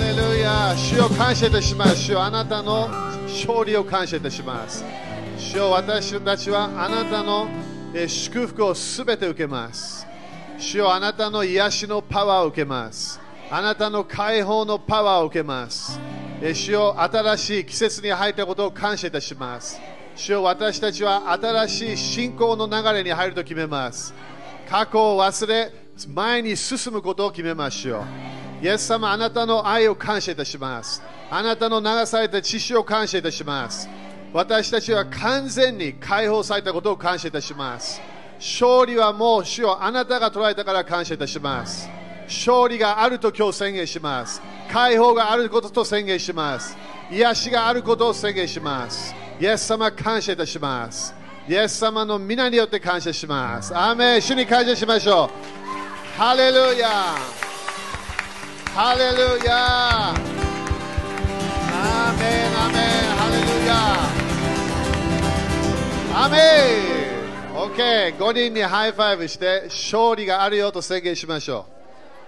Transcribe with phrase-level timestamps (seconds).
[0.00, 1.96] レルヤ主を感謝いたします。
[1.96, 2.88] 主あなたの
[3.24, 4.82] 勝利を感謝いたします。
[5.36, 7.46] 主よ私たちはあなたの
[8.06, 10.06] 祝福をすべて受けます。
[10.56, 13.20] 主よあなたの癒しのパワーを受けます。
[13.50, 16.00] あなたの解放のパワーを受けます。
[16.40, 19.78] え主よ新しい季節に入ったことを感謝いたします。
[20.16, 24.14] 主よ私たちは新しい信仰の流れに入ると決めます。
[24.70, 25.72] 過去を忘れ
[26.08, 31.02] 前に進むことを決めましょうイエス様あなたの愛を感謝いたします。
[31.30, 33.88] あなたの流された血潮を感謝いたします。
[34.32, 38.00] 私たちは完全に解放されたことを感謝いたします。
[38.38, 41.88] 勝利はもう主よあなたが捉えたから感謝いたします。
[42.26, 44.40] 勝利があると今日宣言します。
[44.70, 46.76] 解放があることと宣言します。
[47.10, 49.14] 癒しがあることを宣言します。
[49.40, 51.14] イエス様感謝いたします。
[51.48, 53.74] イエス様の御名によって感謝します。
[53.76, 54.22] アーメン。
[54.22, 55.30] 主に感謝しましょ
[56.16, 56.18] う。
[56.18, 57.39] ハレルヤ。
[58.74, 60.14] ハレルヤア
[62.14, 63.72] メンアメンハレルヤ
[66.24, 66.36] アメ
[66.86, 67.10] ン
[67.52, 71.72] OK、5人に high five して勝利があるよと宣言しましょう。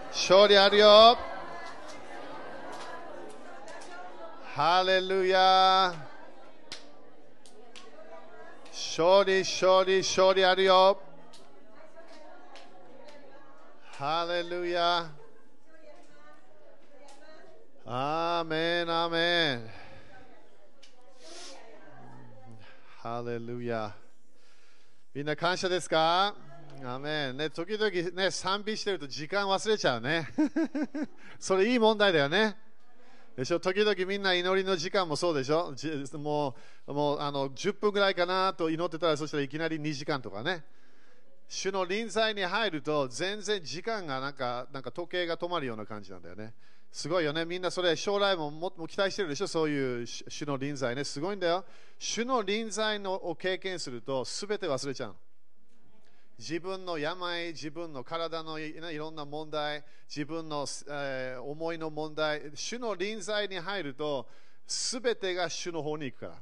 [0.09, 1.17] 勝利あるよ。
[4.55, 5.95] ハレルヤ
[8.73, 11.01] 勝利、勝利、勝利あるよ。
[13.93, 15.07] ハレルヤ
[17.85, 19.69] アーメン、アーメン。
[23.01, 23.93] ハレルヤ。
[25.13, 26.33] みんな感謝ですか？
[26.85, 30.29] アメンね、時々ね、賛美してると時間忘れちゃうね。
[31.41, 32.57] それいい問題だよね。
[33.37, 33.59] でしょ？
[33.59, 35.73] 時々みんな祈りの時間もそうでしょ？
[35.75, 36.55] じも
[36.87, 40.65] うもうあの10分ぐらいかなと祈ってたらそしたらいきなり2時間とかね。
[41.49, 46.55] 主の臨在に入ると全然時間がなんかなんか時計が止まるような感じなんだよね。
[46.93, 47.47] すごいよね。
[47.47, 49.47] みんなそれ将来ももも期待してるでしょ？
[49.47, 51.05] そういう主の臨在ね。
[51.05, 51.65] すごいんだよ。
[51.99, 55.17] 主の臨在のを経験すると全て忘れちゃう。
[56.39, 64.27] 自分の病、自分の体のいいろんな問題、自分の、えー思いの問題、主の臨在に入ると
[64.67, 66.35] 全てが主の方に行くから。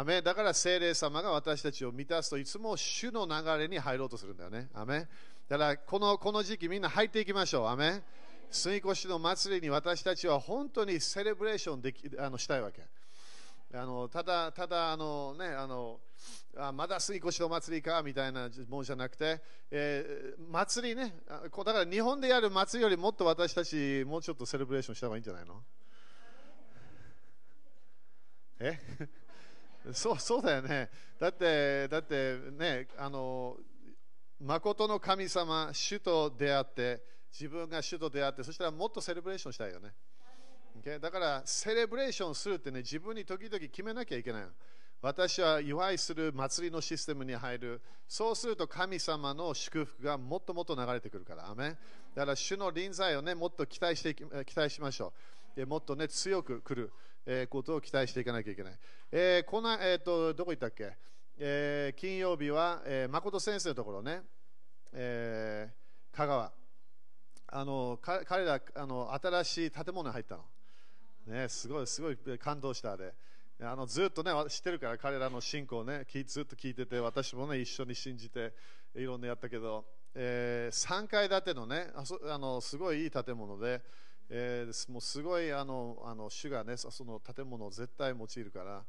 [0.00, 4.68] アメだから聖霊様が私たちを満たすといつも主の流れに入ろうとするんだよね。
[4.74, 5.08] アメ
[5.48, 7.66] だからこのこの時期みんな入っていきましょう。
[7.66, 8.02] アメ
[8.50, 12.82] ン水越しの祭りに私たちは本当にセレブレーションできあのしたいわけ。
[13.74, 15.98] あのただ、ただあの、ね、あの
[16.56, 19.40] あまだ水越の祭りかみたいなもんじゃなくて、
[19.70, 25.62] えー祭りねだから日本でやる祭りよりもっと私たちもうちょっとセレブレーションした方がいいんじゃないの？
[28.60, 28.78] え？
[29.92, 30.90] そうそうだよね。
[31.18, 33.56] だって、だってね、あの、
[34.40, 37.02] 誠の神様、主と出会って、
[37.38, 39.92] 自分が主と出会って、そしたらもっとセレブレーションしたいよね。
[40.82, 40.98] Okay？
[40.98, 44.48] だから、セレブレーションするってね、自分に時々決めなきゃいけないの。
[45.02, 47.82] 私は祝いする祭りのシステムに入る。
[48.08, 51.50] そうすると神様の祝福がもっともっと流れてくるから。
[51.50, 51.76] アメ
[52.14, 55.12] だから、主の臨在をね、もっと期待して期待しましょ
[55.54, 55.56] う。
[55.56, 56.92] でもっとね、強く来る、
[57.26, 58.78] えーことを期待していかなきゃいけない。
[59.12, 60.96] えーこの、えーと、どこ行ったっけ、
[61.38, 64.22] えー金曜日は、えー誠先生のところね、
[64.92, 66.65] えー香川。
[67.48, 70.44] あの彼らあの新しい建物に入ったの。
[71.26, 73.12] ね、すごい、すごい感動したあれ。
[73.60, 78.52] あのずっとね、知ってるから彼らの信仰ね、ずっと聞いてて、私もね、一緒に信じて、
[78.94, 79.84] いろんなやったけど、
[80.14, 83.82] え3階建てのね、あそあのすごいいい建物で、
[84.28, 88.84] えーもうすごいあのあの主がね、その建物を絶対用いるから、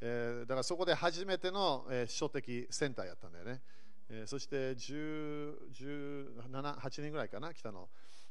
[0.00, 3.60] えーだからそこで初めての、えー書的センターやったんだよね。
[4.14, 7.88] えーそして10 17、8人ぐらいかな、来たの。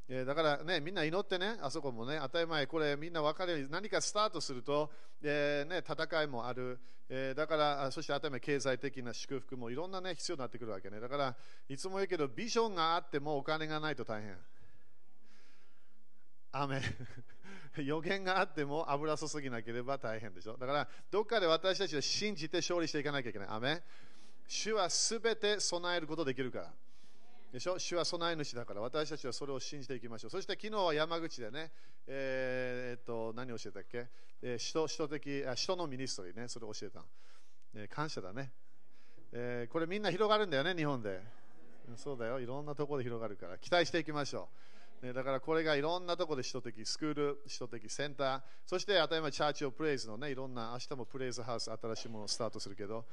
[0.07, 4.91] えーだからね、みんな祈ってね、あそこもね、当たり前、これみんな分かるように、何かスタートすると、
[5.23, 10.99] えーね、戦いもある、えーだから、そして当たり前、経済的な祝福もいろんなね、必要になってくるわけね。
[10.99, 11.35] だから、
[11.67, 14.37] いつも言うけど、ビジョンがあってもお金がないと大変。
[16.51, 20.57] アーメン予言があっても油注ぎなければ大変でしょ。
[20.57, 23.47] だから、どっかで私たちは信じて勝利していかなきゃいけない。
[23.47, 23.81] アーメン
[24.53, 26.73] 主はすべて備えることできるから。
[27.53, 27.79] でしょ？
[27.79, 28.81] 主は備え主だから。
[28.81, 30.29] 私たちはそれを信じていきましょう。
[30.29, 31.71] そして昨日は山口でね、
[32.05, 34.07] えーえっと何を教えたっけ、
[34.41, 37.05] えー、使徒使徒的あ使徒のミニストリーね、それを教えたの、
[37.75, 38.51] えー感謝だね、
[39.31, 41.21] えーこれみんな広がるんだよね、日本で。
[41.95, 43.57] そうだよ、いろんなところで広がるから。
[43.57, 44.49] 期待していきましょ
[45.01, 45.05] う。
[45.05, 53.05] ね、だからこれがいろんなところで使徒的スクール、使徒的センター、そして当たり前チャーチオプレイズのね、いろんな、明日もプレイズハウス、新しいものをスタートするけど、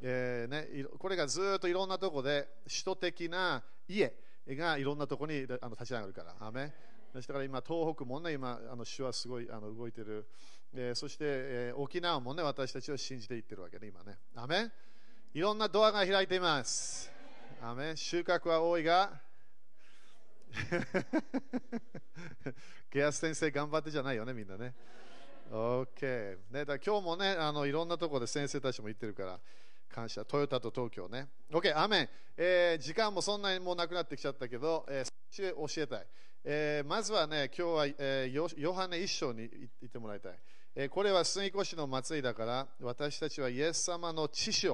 [0.00, 4.12] えーね、これがずっといろんなところで使徒的な家
[4.48, 6.72] がいろんなところにあの立ち上がるから、アメン
[7.12, 10.28] そしたから今、東北もね、今、あの主はすごいあの動いてる。
[10.74, 14.18] えーそして、えー沖縄もね、私たちを信じていってるわけね、今ね。
[14.34, 14.70] アメ
[15.32, 17.10] いろんなドアが開いています。
[17.62, 19.22] アメ収穫は多いが、
[22.92, 24.74] ゲアス先生頑張ってじゃないよね、みんなね。
[25.50, 26.38] OK。
[26.50, 29.40] ね、だ今日もね、あのいろんなところで先生たちも言ってるから、
[29.88, 30.24] 感謝。
[30.24, 31.28] トヨタと東京ね。
[31.50, 32.08] OK、アメン。
[32.36, 36.06] えー時間もそんなにもうなくなってきちゃったけど、えー教えたい。
[36.44, 40.38] えーまずはね、今日は、えーヨハネ一章に行ってもらいたい。
[40.74, 44.68] えーこれは杉越の祭りだから、私たちはイエス様の知識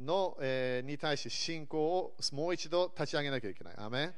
[0.00, 3.74] の、えーに対して信仰をもう一度立ち上げなきゃいけない。
[3.76, 4.14] アメン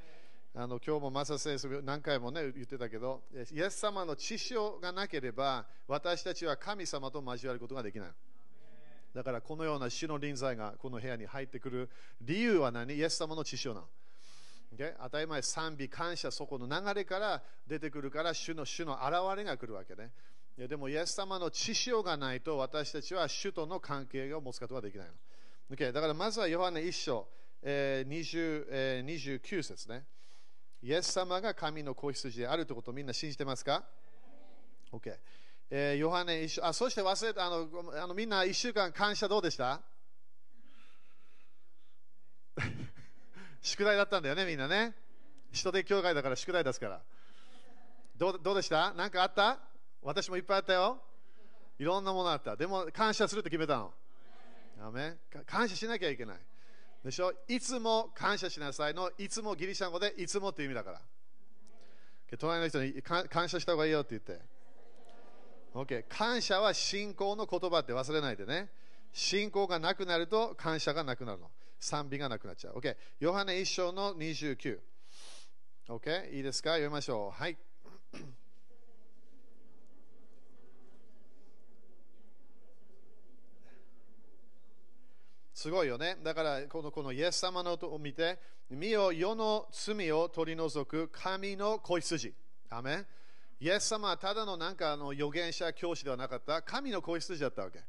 [0.52, 8.08] あの今日もマサ先生何回も、ね、言ってたけど、イエス様の知識がなければ、私たちは神様と交わることができない。
[9.14, 11.90] だからこのような主の臨在がこの部屋に入ってくる
[12.20, 12.94] 理由は何？
[12.94, 13.88] イエス様の知識なの。
[14.76, 14.94] Okay?
[15.02, 20.10] 当たり前、賛美、感謝、そこの流れから出てくるから、主の主の現れが来るわけね。
[20.56, 25.76] いやでも、イエス様の知識がないと、私たちは主との関係を持つことができないの。
[25.76, 25.92] Okay?
[25.92, 27.26] だから、まずはヨハネ一章、
[27.62, 30.04] えー20えー29節ね。
[30.82, 33.84] イエス様が神の子羊であるということをみんな信じてますか
[34.92, 35.14] ?OK。
[35.72, 37.68] えーヨハネ一章、あ、そして忘れた、あの、
[38.02, 39.80] あのみんな一週間感謝どうでした？
[43.62, 44.94] 宿題だったんだよね、みんなね。
[45.52, 47.00] 人手教会だから宿題ですから。
[48.16, 48.92] どうどうでした？
[48.94, 49.60] 何かあった？
[50.02, 51.00] 私もいっぱいあったよ。
[51.78, 52.56] いろんなものあった。
[52.56, 53.94] でも感謝するって決めたの。
[54.82, 56.38] アメ感謝しなきゃいけない。
[57.04, 57.32] でしょ？
[57.48, 61.00] いつも感謝しなさいの、いつもギリシャ語でいつもっていう意味だから。
[62.38, 64.49] 隣の人に感謝した方がいいよって言って。
[65.74, 66.04] OK。
[66.08, 68.70] 感謝は信仰の言葉って忘れないでね。
[69.12, 71.50] 信仰がなくなると感謝がなくなるの。
[71.78, 72.78] 賛美がなくなっちゃう。
[72.78, 72.96] OK。
[73.20, 74.78] ヨハネ一章の29。
[75.88, 76.30] OK。
[76.34, 76.70] いいですか？
[76.70, 77.40] 読みましょう。
[77.40, 77.56] はい。
[85.54, 86.16] すごいよね。
[86.22, 88.38] だからこのこのイエス様のを見て、
[88.70, 92.34] 身を世の罪を取り除く神の子羊。
[92.70, 93.06] アメン
[93.60, 96.62] イエス様はただのなんかあの預言者教師ではなかった。
[96.62, 97.80] 神の子羊だったわけ。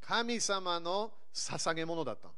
[0.00, 2.30] 神様の捧げ物だった。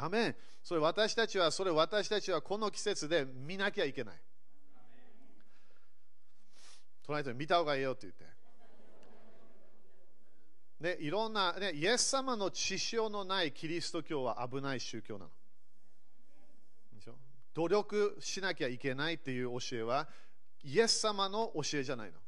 [0.00, 4.20] アメンそれ私たちは、それ私たちはこの季節で見なきゃいけない。
[7.02, 8.26] 隣の人に見た方がいいよって言って。
[10.80, 15.30] ね、いろんな、ね、イエス様の知識のないキリスト教は危ない宗教なの。
[16.92, 17.14] でしょ？
[17.54, 20.06] 努力しなきゃいけないっていう教えは、
[20.64, 22.18] イエス様の教えじゃないの。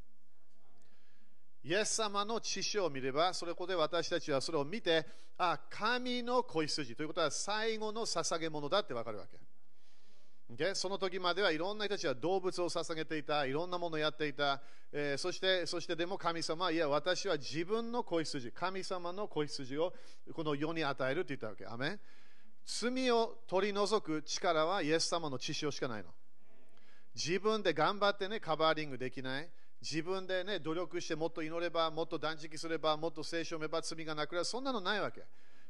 [1.63, 5.05] イエス様の知識を見れば、それこで私たちはそれを見て、
[5.37, 9.37] あ、神の子羊ということは最後の捧げ物だってわかるわけ。
[10.55, 10.75] Okay?
[10.75, 14.61] その時まではいろんな人たちは動物を捧げていた、いろんなものをやっていた、
[14.93, 19.93] えーそしてそしてでも神様は、いや、私は自分の子羊、神様の子羊を
[20.33, 21.67] この世に与えると言ったわけ。
[21.67, 22.01] アメン
[22.65, 26.09] 罪を取り除く力はイエス様の知識しかないの。
[27.23, 29.49] 自分で頑張ってね、カバーリングできない。
[29.83, 34.45] 自分でね、努力してもっと祈れば、もっと断食すれば、もっと聖書を読めば罪がなくなる。
[34.47, 35.23] そんなのないわけ。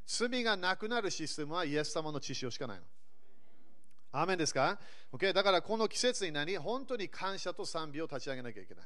[0.06, 2.84] 罪がなくなるシステムはイエス様の知識しかないの。
[4.12, 4.78] アーメンですか、
[5.12, 5.32] okay?
[5.32, 8.84] だからこの季節に何本当に感謝と賛美を立ち上げなきゃいけない。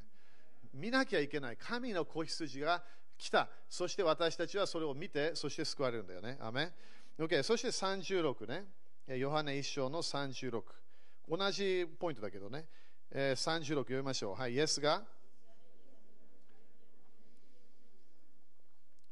[0.74, 1.56] 見なきゃいけない。
[1.56, 2.82] 神の子羊が
[3.16, 3.48] 来た。
[3.68, 6.36] そして私たちはそれを見て、そして救われるんだよね。
[6.40, 6.72] アーメン
[7.18, 7.42] okay?
[7.42, 8.66] そして36ね。
[9.16, 10.62] ヨハネ一章の36。
[11.28, 12.66] 同じポイントだけどね。
[13.10, 14.34] えー36読みましょう。
[14.34, 15.02] はい、イエスが。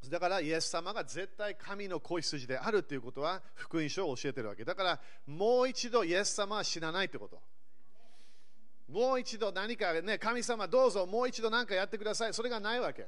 [0.08, 4.64] だからイエス様が絶対神の子羊であるということは福音書を教えてるわけ。
[4.64, 7.40] だからもう一度イエス様は死なないということ。
[8.88, 12.34] もう一度何かね、神様どうぞもう一度何かやってください。
[12.34, 13.06] それがないわけ。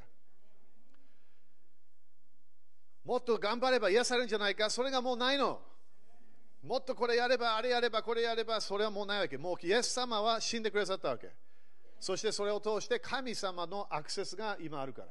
[3.04, 4.70] もっと頑張れば癒されるんじゃないか。
[4.70, 5.61] それがもうないの。
[6.64, 9.37] もっとこれやれば、あれやれば、これやれば、それはもうないわけ。
[9.37, 11.30] もうイエス様は死んでくださったわけ。
[12.00, 15.04] そしてそれを通して神様のアクセスが今あるか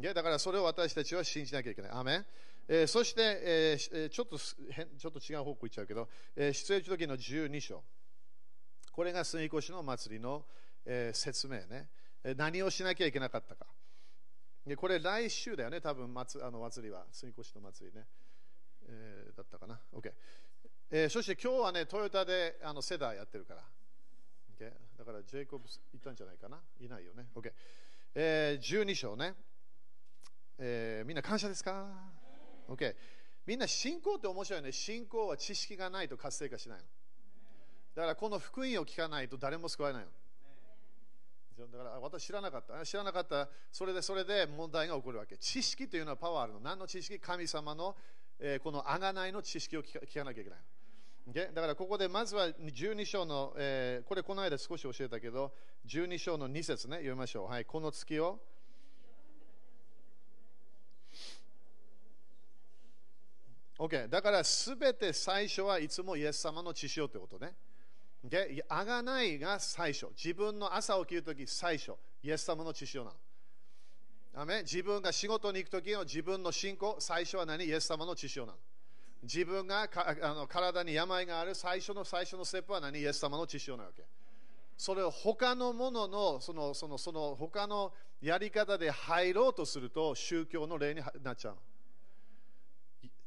[0.00, 0.14] ら。
[0.14, 1.90] だからそれを私たちは信じなきゃいけない。
[1.90, 2.24] アメ
[2.68, 7.82] えーそして、えーちょっとちょっと違う方向行っちゃうけど、えー出エジプト記の12章。
[8.92, 10.44] これが杉越の祭りの、
[10.84, 11.88] えー説明ね、
[12.36, 13.66] 何をしなきゃいけなかったか。
[14.66, 18.06] でこれ来週だよね、多分祭あの祭りは、杉越の祭りね。
[18.86, 19.80] えーだったかな。
[19.94, 20.12] OK。
[20.90, 23.62] えーそして今日はね、トヨタであのセダーやってるから。
[24.58, 26.58] OK だからジェイコブス行ったんじゃないかな？
[26.80, 27.52] いないよね？OK。
[28.14, 29.34] えー12章ね。
[30.58, 31.86] えーみんな感謝ですか
[32.68, 32.94] ?OK。
[33.46, 34.72] みんな信仰って面白いね。
[34.72, 36.84] 信仰は知識がないと活性化しないの。
[37.94, 40.10] だからこの福音を聞かないと誰も救われないの。
[41.66, 42.84] だから私知らなかった。
[42.86, 43.48] 知らなかった。
[43.72, 45.36] それでそれで問題が起こるわけ。
[45.36, 46.60] 知識というのはパワーあるの。
[46.60, 47.18] 何の知識？
[47.20, 47.94] 神様の、
[48.38, 50.58] えーこの贖いの知識を聞か聞かなきゃいけない。
[51.30, 51.52] Okay？
[51.52, 55.52] だからここでまずは12章の、えーこれこの間少し教えたけど、
[55.86, 57.48] 12章の2節ね、読みましょう。
[57.48, 58.40] はい、この月を。
[63.78, 67.52] OK、だからすべて最初はいつもイエス様の血潮ってことね。
[68.26, 68.62] Okay?
[68.68, 70.06] あがないが最初。
[70.16, 71.92] 自分の朝起きるとき最初。
[72.22, 73.16] イエス様の血潮なの。
[74.34, 77.64] アメ自分が仕事に行くときの自分の信仰、最初は何？
[77.64, 78.58] イエス様の血潮なの。
[79.22, 79.88] 自分が
[80.22, 82.98] あの体に病がある最初の最初のステップは何？
[82.98, 84.04] イエス様の血潮なわけ。
[84.76, 91.60] それを他のもののそのそのその他のやり方で入ろうとすると宗教の例になっちゃうの。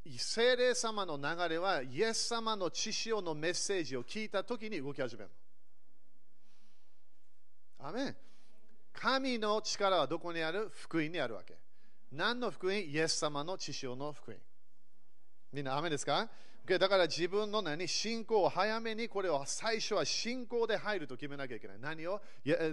[0.06, 5.30] い聖霊様の流れはイエス様の血潮のメッセージを聞いたときに動き始める
[7.80, 7.88] の。
[7.88, 8.16] アメ
[8.94, 10.72] 神の力はどこにある？
[10.74, 11.58] 福音にあるわけ。
[12.14, 12.80] 何の福音？
[12.80, 14.38] イエス様の血潮の福音。
[15.54, 16.30] みんな、アメンですか
[16.66, 21.78] ？Okay だから自分の何信仰を早めにこれを最初は信仰で入ると決めなきゃいけない。
[21.80, 22.22] 何を？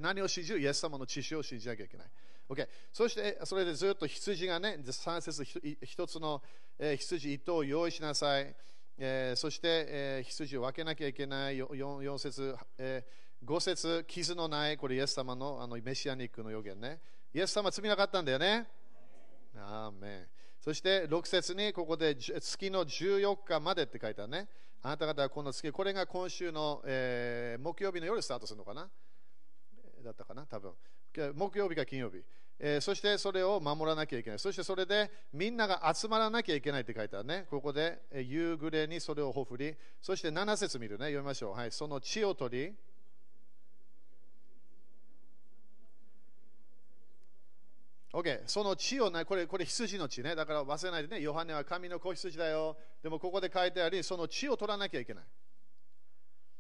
[0.01, 2.07] 何を信じるイエス様の知識を信じなきゃいけない。
[2.49, 5.45] Okay、そしてそれでずっと羊がね、3節
[5.83, 6.43] 一つの、
[6.79, 8.55] 羊1頭を用意しなさい。
[8.99, 11.57] えーそして、えー羊を分けなきゃいけない。
[11.57, 17.01] 4, 4節、えー5節傷のない、これイエス様のあのメシアニックの予言ね。
[17.35, 18.67] イエス様は罪なかったんだよね？
[19.57, 20.27] アーメン
[20.61, 24.49] そして6節にここで月の14日までって書いてあるね。
[24.83, 28.89] あなた方はこの月、これが今週の、えー木曜日の夜スタートするのかな？
[30.05, 30.47] だったかな？
[30.47, 30.73] 多分。
[31.35, 32.23] 木曜日か金曜日。
[32.61, 34.39] えーそしてそれを守らなきゃいけない。
[34.39, 37.47] そしてそれでみんなが集まらなきゃいけないって書いてあるね。
[37.51, 39.75] ここで、え夕暮れにそれをほふり。
[40.01, 41.07] そして7節見るね。
[41.07, 41.55] 読みましょう。
[41.55, 41.73] はい。
[41.73, 42.75] その血を取り。
[48.19, 50.35] OK、その血をね、これ、これ羊の血ね。
[50.35, 52.77] だから忘れないでね、ヨハネは神の子羊だよ。
[53.01, 55.25] でもここで書いてあり、その血を取らなきゃいけない。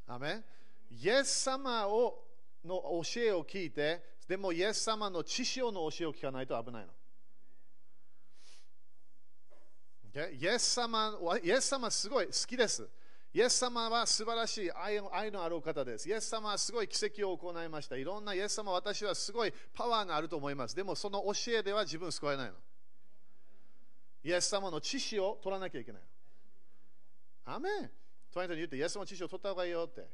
[0.07, 0.45] アメ
[0.91, 2.25] イエス様を
[2.65, 6.93] の教えを聞いて、でもイエス様の血潮の教えを聞かないと危ないの。
[10.13, 10.33] Okay?
[10.33, 12.89] イエス様、イエス様すごい好きです。
[13.39, 16.09] イエス様は素晴らしい愛愛のあるお方です。
[16.09, 17.95] イエス様はすごい奇跡を行いました。
[17.95, 20.75] いろんなイエス様、私はすごいパワーがあると思います。
[20.75, 22.55] でもその教えでは自分救われないの。
[24.25, 26.03] イエス様の知識を取らなきゃいけない
[27.47, 27.55] の。
[27.55, 27.91] アメン。
[28.33, 30.09] トライトに言って、イエス様の知識を取った方がいいよって。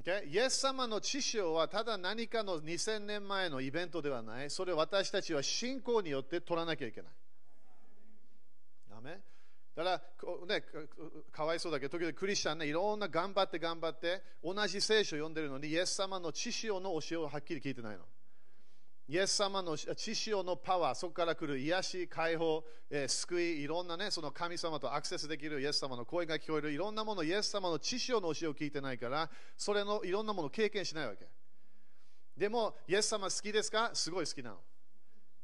[0.00, 0.24] Okay?
[0.26, 4.50] イエス様の知識はただ何かの2000年前のイベントではない。
[4.50, 7.12] それを私たちは信仰によって取らなきゃいけない。
[8.90, 9.37] アメン
[9.78, 10.02] だか
[10.50, 10.64] らね、
[11.30, 18.04] かわいそうだけど、時々クリスチャンね、いろんな頑張って頑張って、同じ聖書を読んでるのに、イエス様の知識の教えをはっきり聞いてないの。
[19.06, 31.28] イエス様の知識のパワー、そこから来る癒し、解放、えー救い、いろんなね、その神様とアクセスできるイエス様の声が聞こえる、いろんなもの、イエス様の知識の教えを聞いてないから、それのいろんなものを経験しないわけ。
[32.36, 33.92] でも、イエス様好きですか？
[33.94, 34.58] すごい好きなの。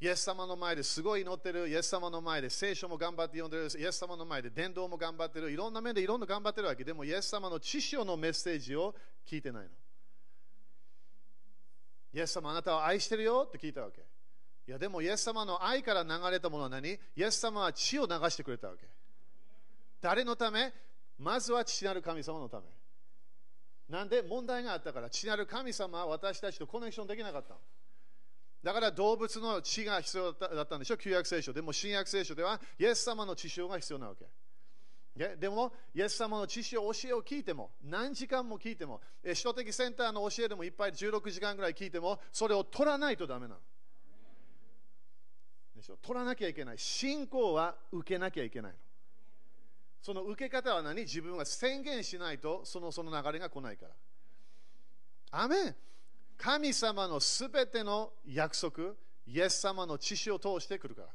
[0.04, 6.84] イエス様の前ですごい祈ってる、イエス様の前で聖書も頑張って読んでる、イエス様の前で伝道も頑張ってる、いろんな面でいろんな頑張ってるわけ。
[6.84, 8.94] でも、イエス様の知識のメッセージを
[9.26, 9.70] 聞いてないの。
[12.12, 14.02] イエス様あなたを愛してるよって聞いたわけ。
[14.68, 16.86] いや、でもイエス様の愛から流れたものは何？
[16.90, 18.86] イエス様は血を流してくれたわけ。
[20.02, 20.70] 誰のため？
[21.18, 22.64] まずは父なる神様のため。
[23.88, 24.20] なんで？
[24.20, 27.60] 問題があったから、父なる神様は私たちとコネクションできなかったの。
[28.64, 31.52] だから動物の血が必要だったんでしょ、旧約聖書。
[31.52, 34.26] でも新約聖書では、イエス様の血潮が必要なわけ。
[35.36, 43.60] でも、イエス様の知識を教えを聞いても、何時間も聞いても、首都的センターの教えでもいっぱい16時間ぐらい聞いても、それを取らないとダメなの。
[45.76, 45.98] でしょ？
[45.98, 46.78] 取らなきゃいけない。
[46.78, 48.78] 信仰は受けなきゃいけないの。
[50.00, 51.02] その受け方は何？
[51.02, 53.94] 自分は宣言しないとそのその流れが来ないから。
[55.32, 55.76] アメン
[56.36, 58.94] 神様のすべての約束、
[59.26, 61.08] イエス様の知識を通してくるから。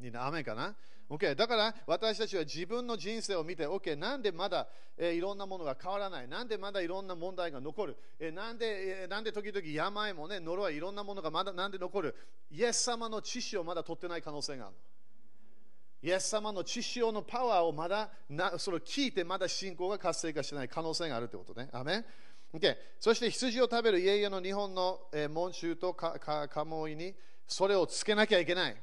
[0.00, 0.74] みんな、アメかな
[1.08, 1.34] ?OK。
[1.34, 6.28] だから私たちは自分の人生を見て、OK、なんでまだ、えーいろんなものが変わらない？
[6.28, 12.16] なんでまだいろんな問題が残る、えーなんで、えーなんで時々病もね、呪い、いろんなものがまだなんで残る？
[12.50, 14.78] イエス様の知識をまだ取ってない可能性があるの。
[16.00, 21.68] イエス様の知識のパワーをまだなそれを聞いてまだ信仰が活性化してない可能性があるということね。
[21.72, 22.04] アメ
[22.54, 25.00] Okay、そして羊を食べる家々の日本の、
[25.30, 27.14] 門衆とかかカモイに
[27.46, 28.76] それをつけなきゃいけない。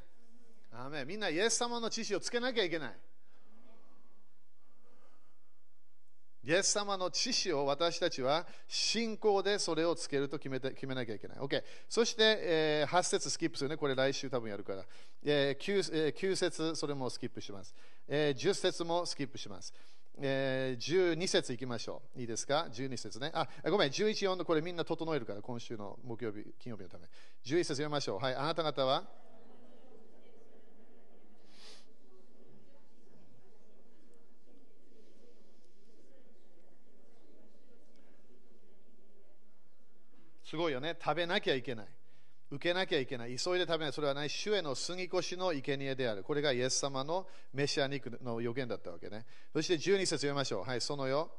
[0.72, 2.94] アメみんなイエス様の知識をつけなきゃいけない。
[6.48, 11.38] イエス様の知識を私たちは信仰でそれをつけると決めて決めなきゃいけない。
[11.40, 11.64] OK。
[11.90, 13.78] そして、えー、8節スキップするね。
[13.78, 14.86] これ来週多分やるから。
[15.24, 17.74] えー、9, えー、9節それもスキップします。
[18.08, 19.74] えー、10節もスキップします。
[20.18, 22.22] えー、12節いきましょう。
[22.22, 23.32] いいですか ?12 節ね。
[23.34, 27.06] あ、ごめん、11、4のこれみんな整えるから、今週の木曜日、金曜日のため。
[27.44, 28.20] 11節読みましょう。
[28.20, 29.04] はい、あなた方は？
[40.46, 40.96] すごいよね。
[41.04, 41.88] 食べなきゃいけない。
[42.56, 43.36] 受けなきゃいけない。
[43.38, 43.94] 急いで食べない。
[43.94, 44.30] それはない。
[44.30, 46.24] 主への杉越の生贄である。
[46.24, 49.26] これがイエス様のメシア肉の予言だったわけね。
[49.54, 50.64] そして12節読みましょう。
[50.64, 51.30] はい、そのよ。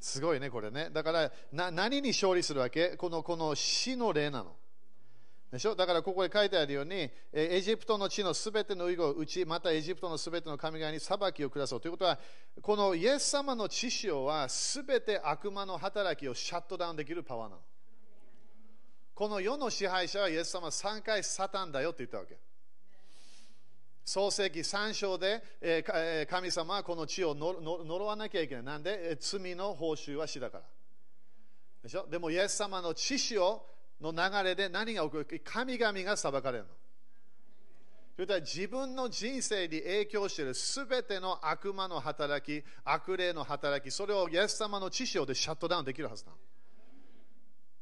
[0.00, 0.88] すごいね、これね。
[0.90, 2.96] だからな、何に勝利するわけ？
[2.96, 4.56] このこの死の霊なの。
[5.52, 5.76] でしょ？
[5.76, 11.80] だからここで書いてあるように、エジプトの地のすべての遺語を打ち、またエジプトのすべての神々に裁きを下そう。
[11.80, 12.18] ということは、
[12.60, 17.62] このイエス様の知識はすべて悪魔の働きをシャットダウンできるパワーなの。
[19.14, 22.36] この世の支配者はイエス様は3回サタンだよって言ったわけ。
[24.04, 28.64] 創世記3章で、え神様はこの地を呪わなきゃいけない。
[28.64, 29.16] なんで？
[29.18, 30.64] 罪の報酬は死だから。
[31.84, 32.06] でしょ？
[32.08, 33.64] でもイエス様の知識を
[34.00, 36.70] の流れで何が起こる神々が裁かれるの。
[38.14, 46.38] それから自分の人生に影響しているすべての悪魔の働き、悪霊の働き、それをイエス様の知識でシャットダウンできるはずなの。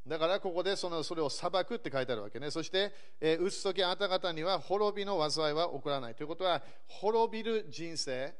[0.06, 2.50] だからここでそのそれを裁くって書いてあるわけね。
[2.50, 6.14] そして、えー、打つときあなた方には滅びの災いは起こらない。
[6.14, 8.35] ということは、滅びる人生、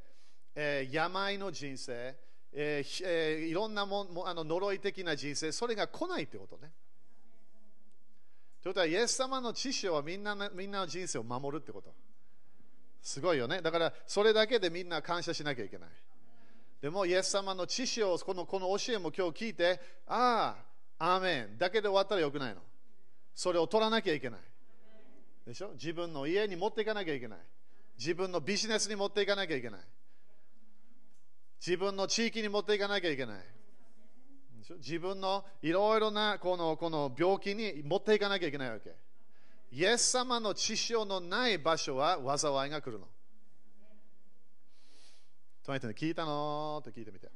[0.54, 2.16] えー、病の人生、
[2.52, 6.73] えーえー、いろんなももあの呪い的な人生、それが来ないってことね。
[8.64, 11.94] ということは、イエス様の知識はみんなみんなの人生を守るってこと。
[13.03, 13.61] すごいよね。
[13.61, 15.90] だから、それだけでみんな感謝しなきゃいけない。
[16.81, 20.57] でも、イエス様の知識を、このこの教えも今日聞いて、あ
[20.98, 22.62] あ、アーメンだけで終わったらよくないの。
[23.35, 24.40] それを取らなきゃいけない。
[25.46, 25.72] でしょ？
[25.74, 27.38] 自分の家に持っていかなきゃいけない。
[27.98, 29.81] 自分のビジネスに持っていかなきゃいけない。
[31.61, 33.44] 自分の地域に持っていかなきゃいけない。
[34.79, 38.94] 自分のいろいろなこのこの病気に持っていかなきゃいけないわけ。
[39.70, 43.09] イエス様の知識のない場所は災いが来るの。
[45.66, 47.29] 聞いたのと聞いてみて。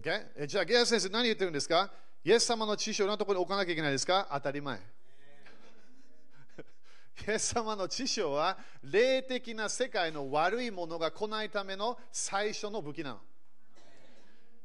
[0.00, 0.46] Okay?
[0.46, 1.90] じゃあ、ゲア先生何言ってるんですか？
[2.22, 4.28] イエス様の知識をのところに置かなきゃいけないですか？
[4.30, 4.78] 当たり前。
[7.26, 13.20] イエス様の知識は霊的な世界の悪いものが来ないための最初の武器なの。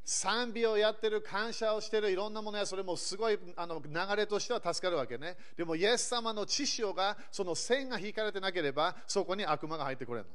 [0.03, 5.37] 賛美をやってる、感謝をしてる、いろんなものや、それもすごいあの流れとしては助かるわけね。
[5.55, 10.31] でも、イエス様の知識が、その線が引かれてなければ、そこに悪魔が入ってくれるの。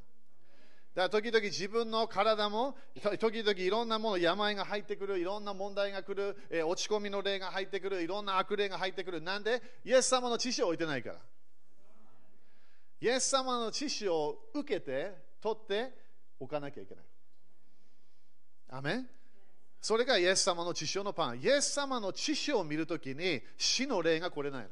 [0.95, 2.75] だから時々自分の体も、
[3.19, 9.21] 時々いろんなもの、病が入ってくる、いろんな問題が来る、えー、落ち込みの霊が入ってくる、いろんな悪霊が入ってくる。
[9.21, 9.61] なんで？
[9.85, 11.17] イエス様の知識を置いてないから。
[12.99, 15.93] イエス様の知識を受けて、取って
[16.41, 17.05] おかなきゃいけない。
[18.71, 19.09] アメン？
[19.81, 21.41] それがイエス様の知識のパン。
[21.41, 24.69] イエス様の知識を見るときに死の霊が来れないの。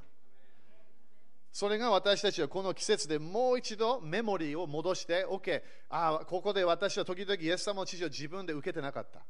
[1.52, 9.20] それが私たちはこの季節でもう一度メモリーを戻して、OK、ああここで私は時々イエス様の知識を自分で受けてなかった。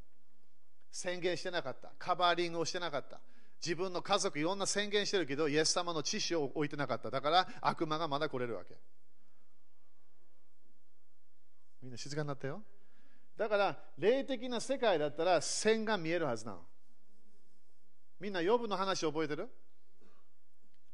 [0.91, 1.93] 宣言してなかった。
[1.99, 3.21] カバーリングをしてなかった。
[3.63, 7.11] 自分の家族いろんな宣言してるけど、イエス様の知識を置いてなかった。
[7.11, 8.75] だから悪魔がまだ来れるわけ。
[11.83, 12.63] みんな静かになったよ。
[13.37, 16.62] だから、霊的な世界だったら線が見えるはずなの。
[18.20, 19.49] みんな、ヨブの話覚えてる？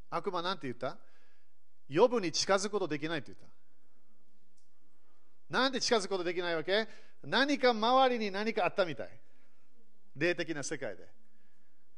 [0.08, 0.96] 悪魔なんて言った？
[1.88, 3.38] ヨブに近づくことできないって言っ
[5.50, 5.58] た。
[5.58, 6.88] なんで近づくことできないわけ？
[7.24, 9.08] 何か周りに何かあったみたい。
[10.16, 11.06] 霊的な世界で。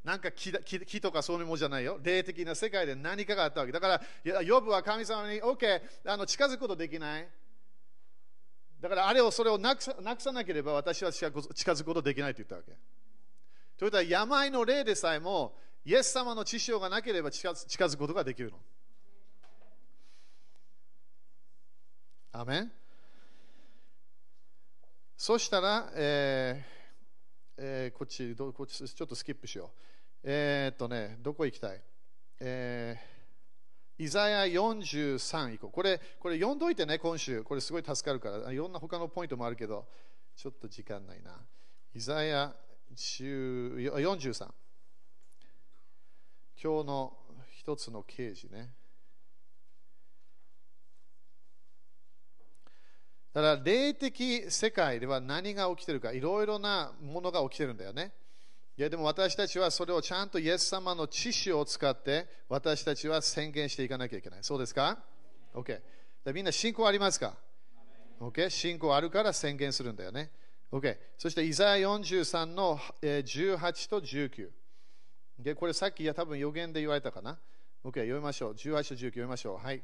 [0.02, 0.52] なんか木
[0.84, 2.00] 木とかそういうものじゃないよ。
[2.02, 3.72] 霊的な世界で何かがあったわけ。
[3.72, 7.28] だから、ヨブは神様に、OK、あの近づくことできない。
[8.82, 12.72] だからあれをそれをなくさなくさなければ私は近づくことできないと言ったわけ。
[13.78, 18.58] ということは病の霊でさえもイエス様の知識がなければ近づくことができるの。
[22.32, 22.72] アメン
[25.16, 29.68] そしたら、えーえー、こっちどこっち、ちょっとスキップしよう。
[30.24, 31.80] えー、っとね、どこ行きたい、
[32.40, 33.11] えー
[34.02, 35.68] イザヤ43以降。
[35.68, 37.44] これ、これ読んどいてね、今週。
[37.44, 38.50] これすごい助かるから。
[38.50, 39.86] いろんな他のポイントもあるけど、
[40.34, 41.38] ちょっと時間ないな。
[41.94, 42.52] イザヤ
[42.96, 44.48] 43。
[46.60, 47.16] 今日の
[47.56, 48.74] 一つの啓示ね。
[53.32, 58.12] だから霊的世界では何が起きてるか、いろいろなものが起きてるんだよね。
[58.78, 64.38] いやでも私たちはそれをちゃんとイエス様の知識を使って私たちは宣言していかなきゃいけない。
[64.42, 64.98] そうですか
[65.54, 65.78] ?OK。
[66.32, 67.36] みんな信仰ありますか
[68.18, 68.48] ?OK。
[68.48, 70.30] 信仰あるから宣言するんだよね。
[70.72, 70.96] OK。
[71.18, 74.48] そしてイザヤ43の18と19。
[75.38, 77.38] でこれさっきいや多分予言で言われたかな
[77.84, 77.90] ?OK。
[77.90, 78.52] 読みましょう。
[78.54, 78.56] 18
[78.88, 79.64] と19読みましょう。
[79.64, 79.82] はい。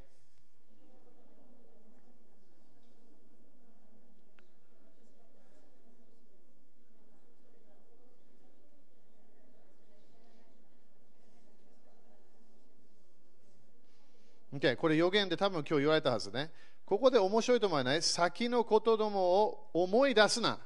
[14.59, 16.51] Okay、これ予言で多分今日言われたはずね。
[16.85, 18.03] ここで面白いと思わない？
[18.03, 20.59] 先のことどもを思い出すな。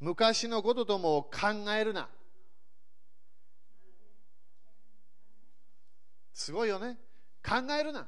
[0.00, 2.08] 昔のことどもを考えるな。
[6.32, 6.96] すごいよね。
[7.44, 8.06] 考えるな。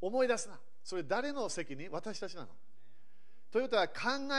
[0.00, 0.58] 思い出すな。
[0.82, 1.90] それ誰の責任？
[1.90, 2.48] 私たちなの。
[3.52, 3.94] ということは考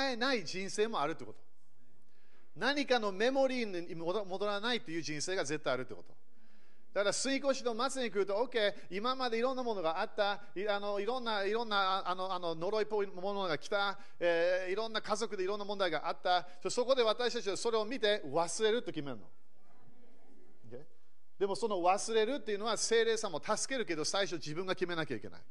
[0.09, 1.39] えない人生もあるってこと。
[2.57, 6.13] 何かのメモリーに戻らないという人生が絶対あるってこと。
[6.95, 19.23] だから水越しの末に来ると、OK、今までいろんなものがあった、いあのいろんないろんなあのあの呪いっぽいものが来た、えー、いろんな家族でいろんな問題があった、そこで私たちはそれを見て忘れると決めるの。
[20.71, 20.83] Okay?
[21.37, 25.41] でもその忘れるっていうのは精霊さんも助けるけど最初自分が決めなきゃいけない。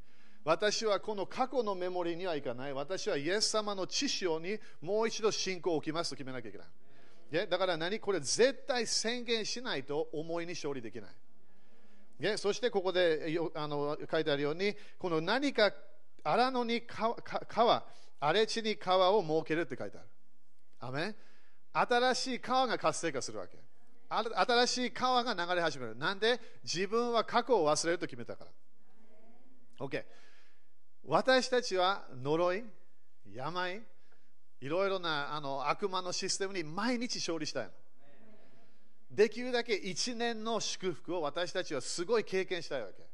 [0.45, 2.73] 私はこの過去のメモリーにはいかない。
[2.73, 7.49] 私はイエス様の知識にもう一度信仰を置きますと決めなきゃいけない。
[7.49, 8.01] だから何？
[8.01, 11.11] これ絶対宣言しないと思いに勝利できない。
[12.25, 15.75] ね、そしてここであの書いてあるように、この何か
[16.23, 17.85] 荒野に川、
[18.19, 20.07] 荒れ地に川を設けるって書いてある。
[20.81, 21.15] アメ
[21.75, 23.59] 新しい川が活性化するわけ。
[24.09, 25.97] 新しい川が流れ始める。
[25.97, 26.41] なんで？
[26.63, 28.51] 自分は過去を忘れると決めたから。
[29.87, 30.03] OK。
[31.05, 32.65] 私たちは呪い、
[33.31, 33.83] 病、
[34.63, 37.71] いろいろなあの悪魔のシステムに毎日勝利したいの。
[39.15, 43.05] できるだけ1年の祝福を私たちはすごい経験したいわけ。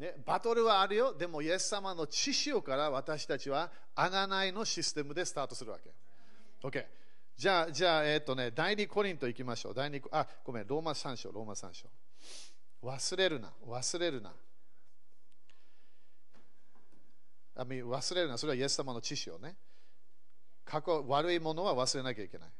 [0.00, 5.90] ね、バトルはあるよ、でもイエス様の知識から私たちは贖いのシステムでスタートするわけ。
[6.66, 6.86] OK。
[7.36, 9.74] じゃあ、じゃあ、えっ、ー、とね、第2コリント行きましょう。
[9.74, 11.88] 第2あ、ごめん、ローマ3章、ローマ3章。
[12.82, 14.34] 忘れるな、忘れるな。
[17.56, 19.56] あ忘れるな、それはイエス様の知識をね。
[20.64, 22.50] 過去、悪いものは忘れなきゃいけない。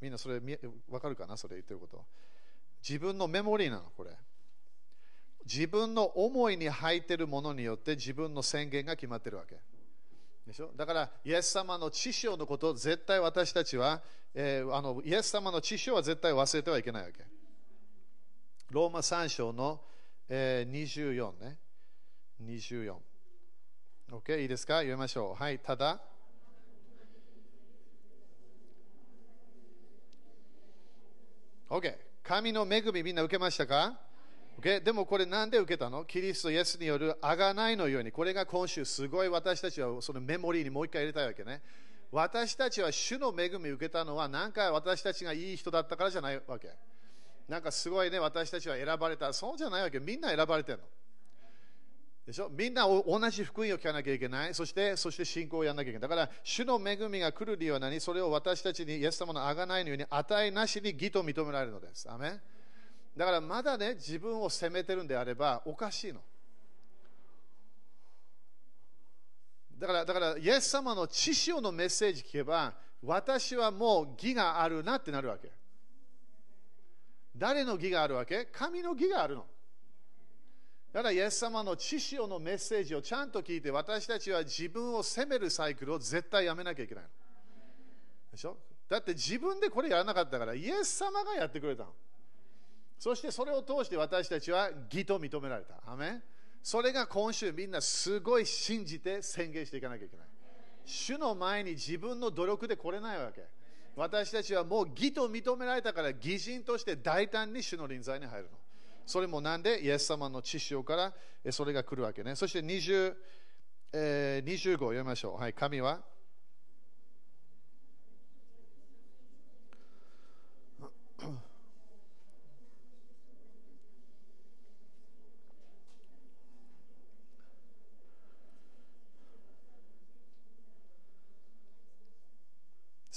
[0.00, 0.58] みんなそれ分
[1.00, 1.36] かるかな？
[1.36, 2.04] それ言ってること。
[2.86, 4.10] 自分のメモリーなの、これ。
[5.44, 9.56] 自分の思いに入っているものによって自分の宣言が決まってるわけ。
[10.46, 10.70] でしょ？
[10.76, 14.00] だから、イエス様の知識のことを絶対私たちは、
[14.34, 17.24] えー、あのイエス様の知識は絶対忘れてはいけないわけ。
[18.70, 19.80] ローマ3章の、
[20.28, 20.82] えー、
[21.16, 21.58] 24ね。
[22.42, 22.94] 24。
[24.12, 24.76] OK、いいですか？
[24.76, 25.42] 読みましょう。
[25.42, 26.00] はい、ただ、
[31.70, 31.94] OK。
[32.24, 33.96] 神の恵みみんな受けましたか、
[34.58, 34.82] okay?
[34.82, 36.04] でもこれなんで受けたの?
[36.04, 38.10] キリストイエスによるあがないのように。
[38.10, 41.62] これが今週すごい私たちはそのメモリーにもう一回入れたいわけね。
[42.10, 46.70] 私たちは主の恵みを受けたのは何回私たちがいい人だったからじゃないわけ。
[47.48, 49.32] なんかすごいね、私たちは選ばれた。
[49.32, 50.00] そうじゃないわけ。
[50.00, 50.84] みんな選ばれてるの。
[52.26, 52.48] でしょ？
[52.50, 54.54] みんな同じ福音を聞かなきゃいけない。
[54.54, 56.08] そして、そして信仰をやらなきゃいけない。
[56.08, 58.00] だから、主の恵みが来る理由は何？
[58.00, 62.08] それを私たちにイエス様のあがないのように値なしに義と認められるのです。
[62.10, 62.38] アメ
[63.16, 66.20] だからまだね、自分を責めてるんであればおかしいの。
[69.78, 75.50] だから、だからイエス様の知識のメッセージ聞けば、私はもう義があるなってなるわけ。
[77.34, 78.44] 誰の義があるわけ？
[78.52, 79.46] 神の義があるの。
[80.92, 87.04] だから、イエス様の知識のメッセージをちゃんと聞いて、私たちは自分を責めるサイクルを絶対やめなきゃいけない
[88.32, 88.56] でしょ？
[88.88, 91.90] だって自分でこれやらなかったから、イエス様がやってくれたの。
[92.98, 95.74] そしてそれを通して私たちは義と認められた。
[95.86, 96.22] アメ
[96.62, 100.26] それが今週みんなすごい信じて宣言していかなきゃいけない。
[100.84, 103.44] 主の前に自分の努力で来れないわけ。
[103.94, 108.58] 私たちはもう義と認められたから義人として大胆に主の臨在に入るの。
[109.06, 112.36] それもなんでイエス様の知識からそれが来るわけね。
[112.36, 113.14] そして20、
[113.92, 115.40] えー、25読みましょう。
[115.40, 116.00] はい、神は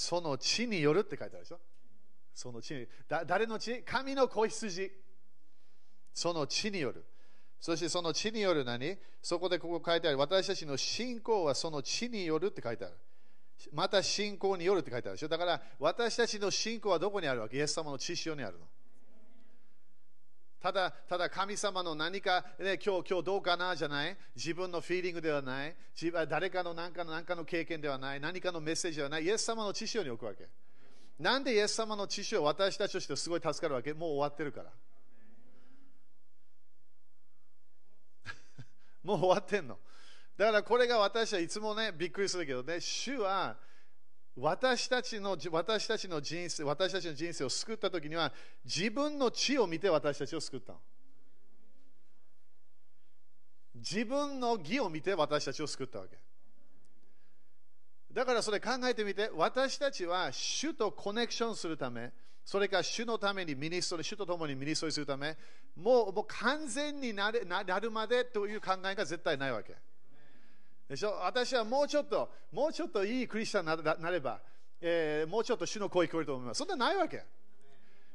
[0.04, 1.60] その地によるって書いてあるでしょ
[2.36, 3.84] その血だ誰の血？
[3.84, 4.92] 神の子羊。
[6.14, 7.04] その血による。
[7.60, 8.98] そしてその血による何？
[9.22, 10.18] そこでここ書いてある。
[10.18, 12.94] 私たちの信仰はその血によるって書いてある。
[13.72, 15.30] また信仰によるって書いてあるでしょ？
[15.30, 17.58] だから私たちの信仰はどこにあるわけ？
[17.58, 18.66] イエス様の血潮にあるの。
[20.62, 23.76] ただ、ただ神様の何か、ね、今日、今日どうかな？
[23.76, 24.18] じゃない？
[24.36, 25.76] 自分のフィーリングではない？
[25.94, 28.20] 自分誰かの何かの何かの経験ではない？
[28.20, 29.24] 何かのメッセージではない？
[29.24, 30.50] イエス様の知識に置くわけ。
[31.20, 33.94] なんでイエス様の知識を私たちとしてすごい助かるわけ？
[33.94, 34.72] もう終わってるから。
[39.04, 39.78] もう終わってんの。
[40.38, 43.58] だからこれが私はいつもね、びっくりするけどね、主は
[44.36, 48.34] 私たちの私たちの人生、私たちの人生を救ったときには、
[48.66, 50.80] 自分の血を見て私たちを救ったの。
[53.76, 56.18] 自分の義を見て私たちを救ったわけ。
[58.12, 62.12] だからそれ考えてみて、私たちは主とコネクションするため、
[62.46, 65.38] それから主のために ministry、主と共に ministry するため、
[65.76, 69.76] もうもう完全になれなるまでという考えが絶対ないわけ。
[70.90, 71.12] でしょ？
[71.24, 74.42] 私はもうちょっと、もうちょっといいクリスチャンになれば、
[74.82, 76.58] えー、もうちょっと主の声聞こえると思います。
[76.58, 77.24] そんなないわけ。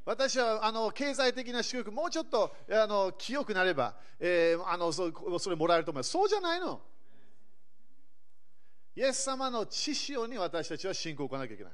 [0.05, 6.11] 私はあの経済的な祝福、もうちょっとあの清くなれば、えー、あのそそれもらえると思います。
[6.11, 6.81] そうじゃないの。
[8.95, 11.73] イエス様の知潮に私たちは信仰を置かなきゃいけない。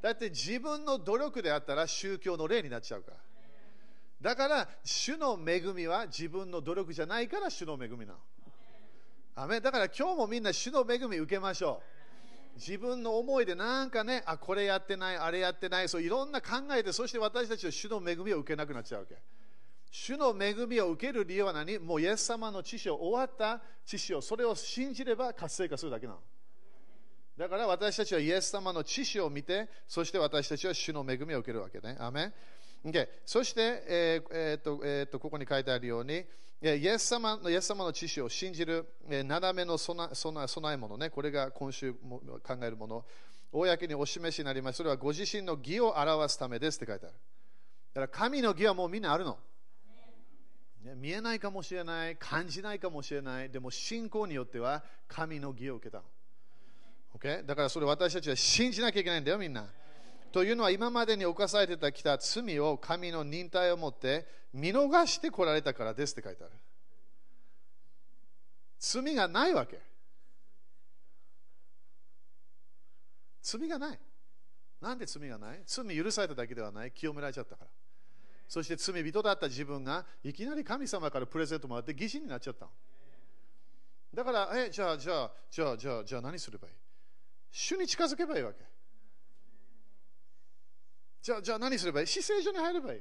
[0.00, 3.16] だって自分の努力であったら宗教の例になっちゃうから。
[4.20, 8.18] だから、主の恵みは自分の努力じゃないから主の恵みなの。
[9.34, 11.80] アメだから今日もみんな主の恵み受けましょ
[12.56, 12.56] う。
[12.56, 19.16] 自分の思いでなんかね、あ、これやってない、あれやってない、そういろんな考えて、そして私たちは主の恵みを受けなくなっちゃうわけ。
[19.90, 21.78] 主の恵みを受ける理由は何？
[21.78, 26.18] もうイエス様の知識を終わった知識を、それを信じれば活性化するだけなの。
[27.36, 31.96] だから私たちはイエス様の知識を見て、そして私たちは主の恵みを受けるわけね。
[31.98, 32.32] アメ
[32.82, 36.24] Okay、そして、えーえーとえーと、ここに書いてあるように、
[36.62, 43.04] イエス様のイエス様の知識を信じる、えー、斜めの備備備え物ね、これが今週も考えるもの、
[43.52, 44.76] 公にお示しになります。
[44.76, 47.14] それはご自身の義を表すためですって書いてある。
[47.92, 49.38] だから神の義はもうみんなあるの。
[50.96, 56.04] 見えないかもしれない、感じないかもしれない、でも信仰によっては神の義を受けたの。
[57.14, 57.44] Okay?
[57.44, 59.66] だからそれ私たちは信じなきゃいけないんだよ、みんな。
[60.32, 66.52] というのは今までに犯されてたきた罪を神の忍耐を持って見逃してこられたからですって書いてある。
[68.78, 69.80] 罪がないわけ。
[73.42, 73.98] 罪がない。
[74.80, 75.62] なんで罪がない？
[75.66, 76.92] 罪許されただけではない。
[76.92, 77.70] 清められちゃったから。
[78.48, 82.68] そして罪人だった自分がいきなり神様からプレゼントもらって疑心になっちゃった。
[84.14, 86.74] だから、え、じゃあ、じゃあ、じゃあ、じゃあ、じゃあ何すればいい？
[87.50, 88.58] 主に近づけばいいわけ。
[91.22, 92.06] じゃあ、じゃあ何すればいい？
[92.06, 93.00] 死聖所に入ればいい。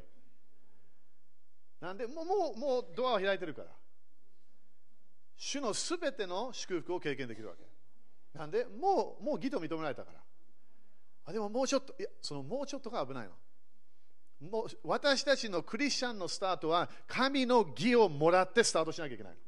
[1.80, 3.70] なんで、もう、もう、もうドアを開いてるから。
[5.38, 7.64] 主のすべての祝福を経験できるわけ。
[8.38, 10.20] なんで、もう、もう義と認められたから。
[11.26, 13.32] あでももうちょっと、いや、そのもうちょっとが危ないの。
[14.50, 19.40] もう私たちのクリスチャンのスタートは、神の義をもらってスタートしなきゃいけないの。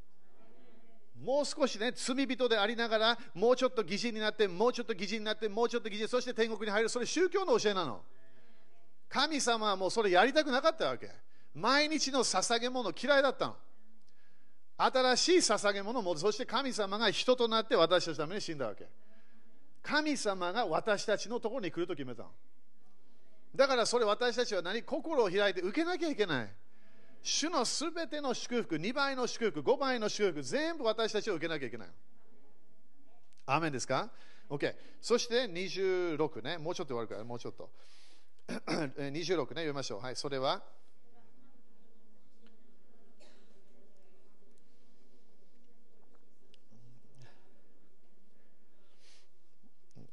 [1.23, 8.01] もう少しね、罪人でありながら、もうちょっと疑似になって、もうちょっと疑似になって、もうちょっと疑似、そして天国に入る、それ宗教の教えなの。
[9.07, 11.11] 神様はもうそれやりたくなかったわけ。
[11.53, 13.55] 毎日の捧げ物嫌いだったの。
[14.77, 18.87] 新しい捧げ物も、そして神様が人となって私たちのために死んだわけ。
[19.83, 22.29] 神様が私たちのところに来ると決めたの。
[23.55, 24.81] だからそれ私たちは何？
[24.81, 26.49] 心を開いて受けなきゃいけない。
[27.23, 31.87] 主のすべての祝福、2倍の祝福、5倍の祝福、全部私たちは受けなきゃいけない。
[33.45, 34.09] アーメンですか
[34.49, 34.73] ?OK。
[35.01, 37.69] そして26ね、もうちょっと終わるから、もうちょっと。
[38.47, 40.01] 26ね、読みましょう。
[40.01, 40.63] はい、それは。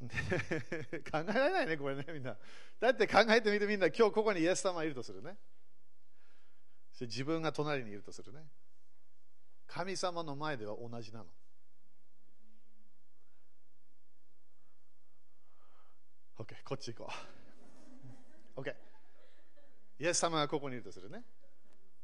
[1.10, 2.36] 考えられないね、これね、みんな。
[2.80, 5.36] だって考えてみてみんな、今日ここにイエス様いるとするね。
[7.06, 8.40] 自分が隣にいるとするね。
[9.66, 11.26] 神様の前では同じなの。
[16.38, 17.12] OK、こっち行こ
[18.56, 18.60] う。
[18.60, 18.74] OK。
[20.00, 21.22] イエス様がここにいるとするね。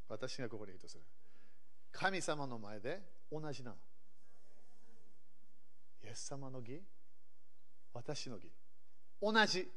[0.08, 1.02] 私がここにいるとする。
[1.92, 3.76] 神様の前で同じなの。
[6.04, 6.82] イエス様の義？
[7.92, 8.50] 私の義
[9.22, 9.68] 同じ。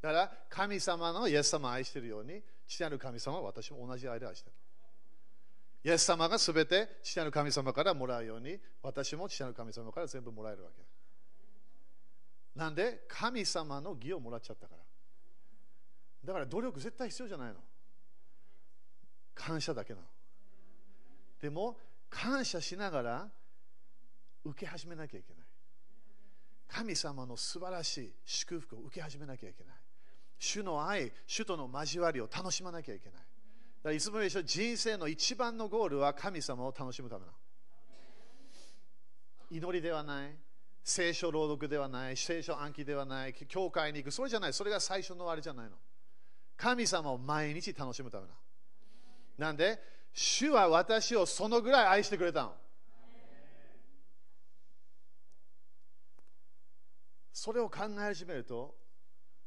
[0.00, 4.56] だから神様のイエス様を愛しているように父なる神様は私も同じ愛で愛してる。
[5.84, 10.82] イエス様がすべて父なる神様からもらうように私も父なる神様から全部もらえるわけ。
[12.58, 14.82] なんで神様の義をもらっちゃったから。
[16.24, 17.56] だから努力絶対必要じゃないの。
[19.34, 20.06] 感謝だけなの。
[21.40, 21.76] でも、
[22.08, 23.28] 感謝しながら
[24.44, 25.46] 受け始めなきゃいけない。
[26.68, 29.81] 神様の素晴らしい祝福を受け始めなきゃいけない。
[30.42, 33.14] 主の愛、主との交わりを楽しまなきゃいけない。
[33.14, 33.26] だか
[33.90, 37.32] らいつも言うでしょ、人生の一番のゴールは神様を楽しむためなの。
[39.52, 40.36] 祈りではない、
[40.82, 45.76] 聖書朗読ではない、聖書暗記ではない、教会に行く、それじゃない、それが最初のあれじゃないの。
[46.56, 48.34] 神様を毎日楽しむためなの。
[49.38, 49.80] なんで、
[50.12, 52.56] 主は私をそのぐらい愛してくれたの。
[57.32, 58.81] それを考え始めると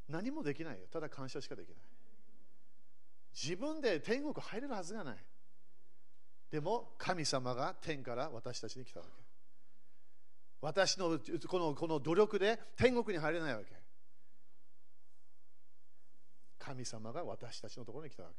[0.09, 0.85] 何もできないよ。
[0.91, 1.77] ただ感謝しかできない。
[3.33, 5.17] 自分で天国入れるはずがない。
[6.51, 9.11] でも神様が天から私たちに来たわけ。
[10.61, 13.75] 私のこのこの努力で天国に入れないわけ。
[16.57, 18.35] 神様が私たちのところに来たわけ。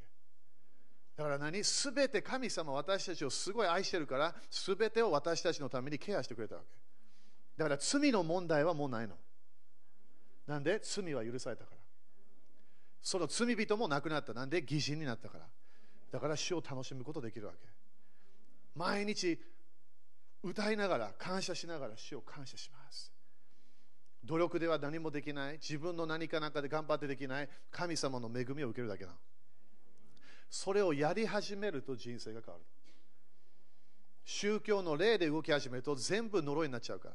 [1.17, 1.63] だから何？
[1.63, 6.69] すべて神様私たちをすごい愛してるから、すべてを私たちのためにケアしてくれたわけ。
[7.57, 9.15] だから罪の問題はもうないの。
[10.47, 10.81] なんで？
[10.83, 11.77] 罪は許されたから。
[13.03, 14.33] その罪人もなくなった。
[14.33, 14.61] なんで？
[14.61, 15.47] 義人になったから。
[16.13, 17.59] だから主を楽しむことできるわけ。
[18.75, 19.41] 毎日
[20.43, 23.13] 歌いながら、感謝しながら主を感謝します。
[24.25, 25.55] 努力では何もできない。
[25.55, 27.49] 自分の何かなんかで頑張ってできない。
[27.71, 29.17] 神様の恵みを受けるだけなの
[30.49, 32.67] それをやり始めると人生が変わる。
[34.25, 37.15] 宗教の霊で動き始めると全部呪いになっちゃうから。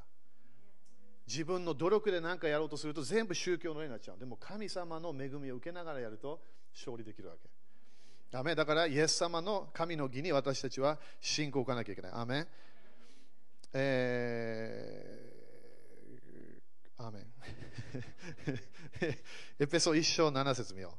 [1.31, 4.19] 自分の努力で何かやろうとすると全部宗教のようになっちゃう。
[4.19, 6.41] でも神様の恵みを受けながらやると
[6.73, 8.37] 勝利できるわけ。
[8.37, 12.11] アメだから、イエス様の神の義に私たちは信仰を置かなきゃいけない。
[12.13, 12.47] アメ
[13.73, 17.25] えー、アメ
[19.57, 20.97] エペソ1章7節見よ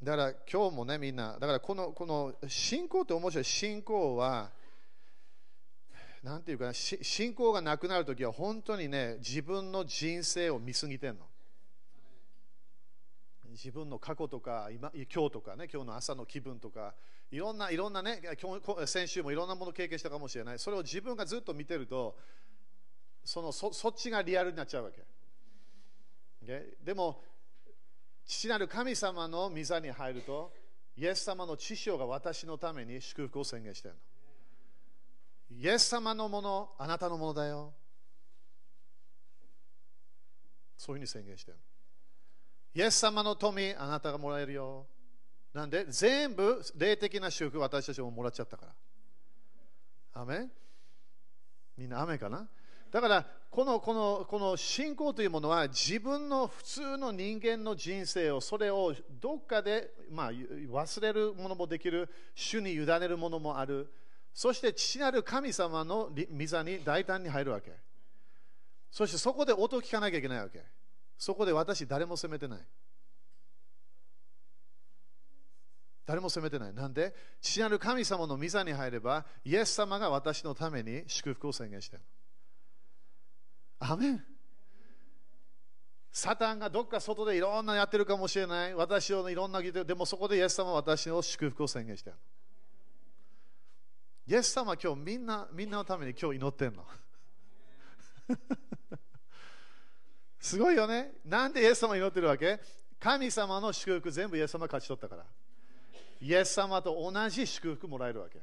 [0.00, 0.04] う。
[0.04, 3.44] だから今日もね、みんな、だからこのこの信仰って面白い。
[3.44, 4.50] 信仰は、
[6.26, 11.24] なんていうかな、信仰がなくなるときは本当にね、自分の人生を見すぎてんの。
[13.50, 16.94] 自分の過去とか今今日とかね、今日の朝の気分とか、
[17.30, 20.58] いろんな、いろんなね、今日先週もいろんなものを経験したかもしれない。
[20.58, 22.18] それを自分がずっと見てると、
[23.24, 25.06] そのそそっちがリアルになっちゃうわけ。
[26.82, 27.22] でも、
[28.24, 30.52] 父なる神様の御座に入ると、
[30.96, 34.00] イエス様の知性が私のために祝福を宣言してるの。
[35.50, 37.72] イエス様のもの、あなたのものだよ。
[40.76, 41.58] そういうふうに宣言してる。
[42.74, 44.86] イエス様の富、あなたがもらえるよ。
[45.54, 48.72] なんで、全部霊的な祝福私たちももらっちゃったから。
[50.20, 50.48] アメ
[51.76, 52.48] みんな雨かな？
[52.90, 63.92] だからこのこのこの信仰というものは自分の普通の人間の人生をそれをどっかで、まあ、忘れるものもできる主に委ねるものもある
[64.36, 67.72] そして父なる神様の御座に大胆に入るわけ。
[68.90, 70.62] そしてそこで音を聞かなきゃいけないわけ。
[71.16, 72.60] そこで私、誰も責めてない。
[76.04, 76.74] 誰も責めてない。
[76.74, 77.14] なんで？
[77.40, 82.02] 父なる神様の御座に入れば、イエス様が私のために祝福を宣言してる。
[83.78, 84.24] アメン
[86.12, 88.74] サタンがどっか外でいろんなやってるかもしれない。
[88.74, 92.16] 私をいろんなでもそこでイエス様は私の祝福を宣言してる。
[94.28, 96.84] イエス様は今日みんなみんなのために今日祈ってんの。
[100.40, 101.12] すごいよね。
[101.24, 102.60] なんでイエス様祈ってるわけ？
[102.98, 105.24] 神様の祝福全部イエス様勝ち取ったから。
[106.20, 108.40] イエス様と同じ祝福もらえるわけ。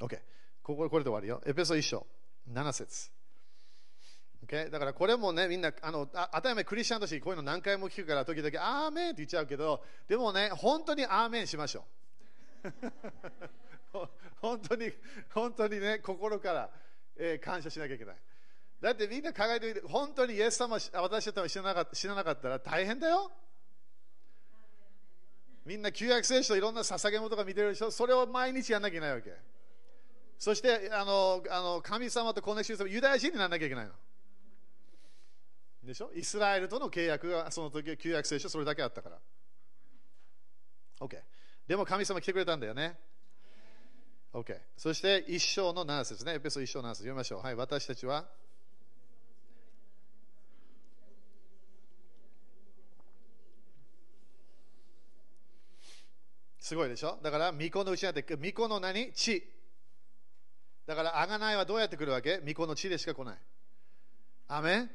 [0.00, 0.20] OK。
[0.62, 1.40] こここれで終わりよ。
[1.46, 2.06] エペソ1章、
[2.52, 3.10] 7節。
[4.44, 4.70] Okay?
[4.70, 11.84] だからこれもね、みんな、あの、あ当たり前クリスチャンとしてこういうの何回も聞くから、時々、アーメンって言っちゃうけど、でもね、本当にアーメンしましょ
[12.64, 12.68] う。
[14.40, 14.92] 本当に、
[15.30, 16.70] 本当にね、心から、
[17.16, 18.16] えー、感謝しなきゃいけない。
[18.80, 23.32] だってみんな考えて本当にイエス様、私たちは知らなかったらなかったら大変だよ。
[25.64, 29.36] みんな旧約聖書いろんな捧げ物とか見てるでしょそれを毎日やんなきゃいけないわけ。
[30.38, 33.92] そしてあのあの神様とコネクションするユダヤ人にならなきゃいけないの。
[35.82, 36.10] でしょ？
[36.14, 39.18] イスラエルとの契約がその時旧約聖書それだけあったから。
[41.00, 41.20] OK。
[41.66, 42.98] でも神様来てくれたんだよね。
[44.40, 44.56] OK。
[44.76, 46.34] そして一章の7節ね。
[46.34, 47.40] エペソ一章の7節読みましょう。
[47.42, 48.24] はい、私たちは。
[56.60, 57.18] すごいでしょ？
[57.22, 59.42] だから、巫女のうちにあって、巫女の何地。
[60.86, 62.36] だから、あがないはどうやって来るわけ？
[62.36, 63.38] 巫女の地でしか来ない。
[64.48, 64.90] アメン？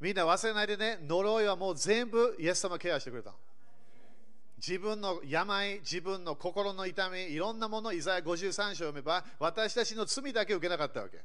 [0.00, 3.34] みんな忘れないでね、呪いはもう全部イエス様ケアしてくれた。
[4.64, 11.24] 自分の病、自分の心の痛み、いろんなもの、イザヤ53章を読めば、私たちの罪だけ受けなかったわけ。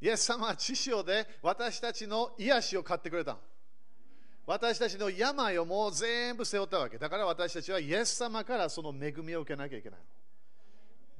[0.00, 3.38] イエス様は知潮で私たちの癒しを買ってくれたの。
[4.46, 6.98] 私たちの病をもう全部背負ったわけ。
[6.98, 10.04] だから私たちはイエス様からその恵みを受けなきゃいけないの。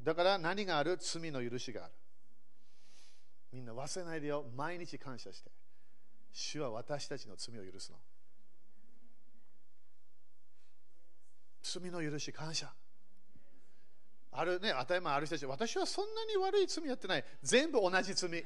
[0.04, 0.98] だから何がある？
[1.00, 1.92] 罪の許しがある。
[3.50, 4.44] みんな忘れないでよ。
[4.54, 5.50] 毎日感謝して。
[6.34, 7.96] 主は私たちの罪を許すの。
[11.64, 12.70] 罪の許し、感謝。
[14.30, 17.24] あるね、当たり前ある人たち、私はそんなに悪い罪やってない。
[17.42, 18.44] 全部同じ罪。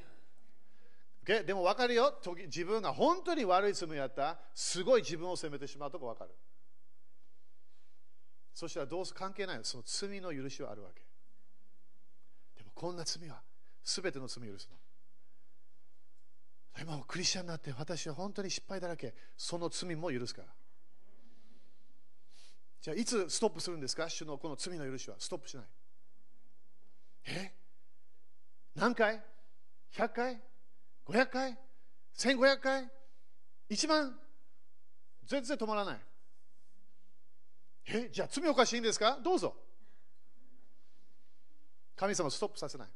[1.24, 1.44] Okay?
[1.44, 2.18] でも分かるよ。
[2.46, 4.38] 自分が本当に悪い罪やった。
[4.54, 6.30] すごい自分を責めてしまうとこ分かる。
[8.54, 11.02] そしたらどうす関係ないその罪の許しはあるわけ。
[12.56, 13.42] でもこんな罪は
[13.84, 14.76] 全ての罪を許すの。
[16.80, 19.14] 今もクリスチャンになって私は本当に失敗だらけ。
[19.36, 20.48] その罪も許すから。
[22.80, 24.08] じゃあいつストップするんですか？
[24.08, 25.66] 主のこの罪の許しはストップしない。
[27.26, 27.52] え？
[28.74, 29.20] 何回
[29.94, 30.40] ?100 回
[31.06, 31.58] ?500 回
[32.16, 32.90] ?1500 回
[33.70, 34.18] ?1 万
[35.26, 36.00] 全然止まらない。
[37.86, 38.08] え？
[38.12, 39.18] じゃあ罪おかしいんですか？
[39.22, 39.56] どうぞ。
[41.96, 42.88] 神様ストップさせない。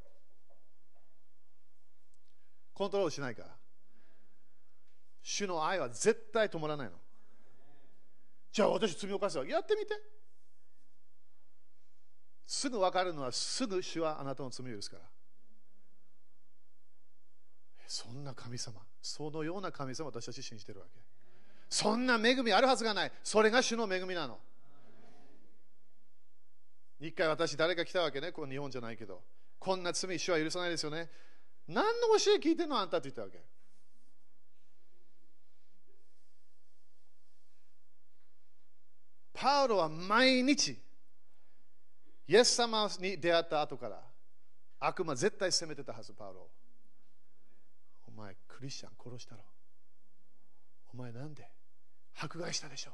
[2.72, 3.48] コントロールしないから。
[5.22, 6.92] 主の愛は絶対止まらないの。
[8.52, 9.46] じゃあ私罪を犯すわ。
[9.46, 9.94] やってみて。
[12.46, 15.02] すぐ分かるのはすぐ主はあなたの罪を許すから。
[17.86, 21.00] そんな神様、そのような神様私たち信じてるわけ？
[21.68, 23.12] そんな恵みあるはずがない。
[23.22, 24.38] それが主の恵みなの。
[27.00, 29.22] 一回私、誰か来たわけね、この日本じゃないけど。
[29.58, 31.10] こんな罪、主は許さないですよね。
[31.68, 33.42] 何の教え聞いてんのあんたって言ったわけ。
[39.32, 40.78] パウロは毎日、
[42.28, 44.00] イエス様に出会った後から、
[44.78, 46.48] 悪魔絶対責めてたはず、パウロ。
[48.06, 49.42] お前、クリスチャン殺したろ。
[50.92, 51.48] お前なんで
[52.14, 52.92] 迫害したでしょ。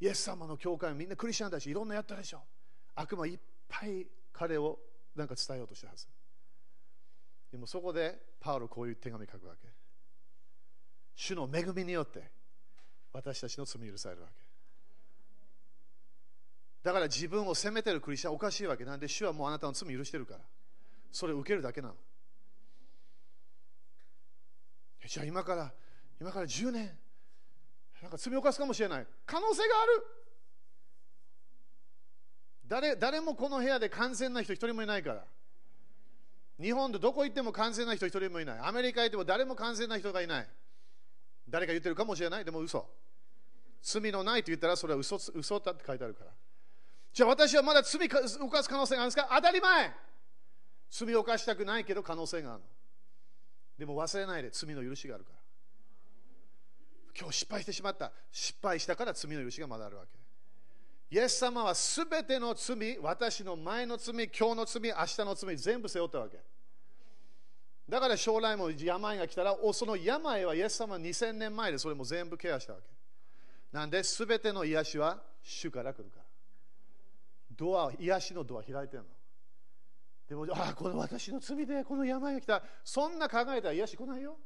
[0.00, 2.42] イエス様の教会みんなクリスチャンだし、いろんなやったでしょ。
[2.94, 4.78] 悪魔いっぱい彼を
[5.14, 6.06] なんか伝えようとしたはず。
[7.52, 9.68] でもそこでパウロこういう手紙書くわけ。
[11.14, 12.30] 主の恵みによって
[13.12, 14.49] 私たちの罪許されるわけ。
[16.82, 20.40] だから自分を責めてるクリスチャンおかしいわけなんで主はもうあなたの罪許してるから。
[21.12, 21.94] それを受けるだけなの。
[25.06, 25.72] じゃあ今から
[26.20, 26.96] 今から10年。
[28.00, 29.06] なんか罪を犯すかもしれない。
[29.26, 30.06] 可能性がある。
[32.66, 35.24] 誰誰もこの部屋で完全な人一人もいないから。
[36.58, 38.58] 日本でどこ行っても完全な人一人もいない。
[38.58, 40.48] アメリカ行っても誰も完全な人がいない。
[41.48, 42.44] 誰か言ってるかもしれない。
[42.44, 42.88] でも嘘。
[43.82, 46.30] 罪のないと言ったらそれは嘘嘘だって書いてあるから。
[47.12, 49.28] じゃあ私はまだ罪を犯す可能性があるんですか？
[49.34, 49.92] 当たり前。
[50.90, 52.66] 罪を犯したくないけど可能性があるの。
[53.78, 55.38] でも忘れないで罪の許しがあるから。
[57.18, 58.12] 今日失敗してしまった。
[58.30, 60.18] 失敗したから罪の許しがまだあるわけ。
[61.12, 66.38] イエス様はすべての罪私の前の罪今日の罪明日の罪全部背負ったわけ。
[67.88, 72.84] だから将来も病が来たらその病はイエス様2000年前でそれも全部ケアしたわけ。
[73.72, 76.19] なんで全ての癒しは主から来るから。
[77.60, 79.08] ドア、癒しのドア開いてるの。
[80.26, 82.62] でも、ああ、この私の罪でこの病が来た。
[82.82, 84.38] そんな考えたら癒し来ないよ。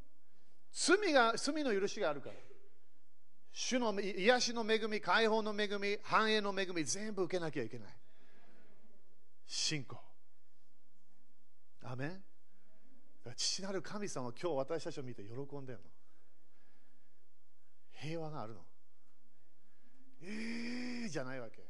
[0.73, 2.35] 罪が、罪の許しがあるから。
[3.53, 7.89] 主の癒しの恵み、解放の恵み、繁栄の恵み、全部受けなきゃいけない。
[9.47, 9.97] 信仰。
[11.85, 12.25] アメン
[13.37, 15.85] 父なる神様は今日私たちを見て喜んでるの。
[17.93, 18.61] 平和があるの。
[20.23, 21.64] ええー、じゃないわけ。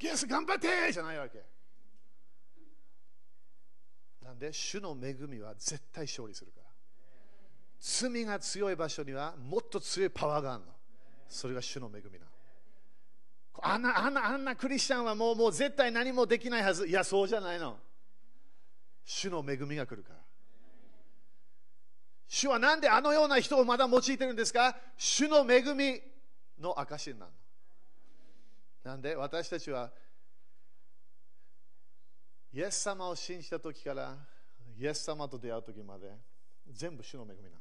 [0.00, 1.44] イエス頑張ってじゃないわけ。
[4.22, 6.66] なんで、主の恵みは絶対勝利するから。
[7.78, 10.72] 罪が強い場所にはもっと強いパワーがあるの。
[11.28, 12.30] それが主の恵みなの。
[13.62, 16.86] あんなあんなあんなクリスチャンはもうもう絶対何もできないはず。
[16.86, 17.78] いや、そうじゃないの。
[19.04, 20.20] 主の恵みが来るから。
[22.26, 24.76] 主はなんであのような人をまだ用いてるんですか？
[24.96, 26.00] 主の恵み
[26.58, 27.36] の証になるの。
[28.84, 29.90] なんで私たちは
[32.52, 34.16] イエス様を信じた時から
[34.78, 36.10] イエス様と出会う時まで
[36.68, 37.56] 全部主の恵みなの。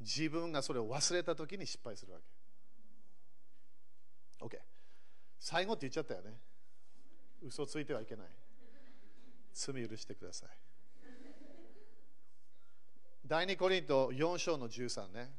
[0.00, 2.24] 自分がそれを忘れた時に失敗するわけ。
[4.44, 4.58] OK
[5.38, 6.38] 最後って言っちゃったよね。
[7.42, 8.26] 嘘ついてはいけない。
[9.52, 10.48] 罪許してください。
[13.26, 15.30] 第2コリント4章の13ね。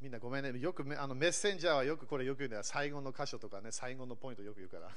[0.00, 0.58] みんなごめんね。
[0.58, 2.62] よくあのメッセンジャーはよくこれよく言うんだよ。
[2.64, 4.90] 最後の箇所とかね、最後のポイントよく言うから。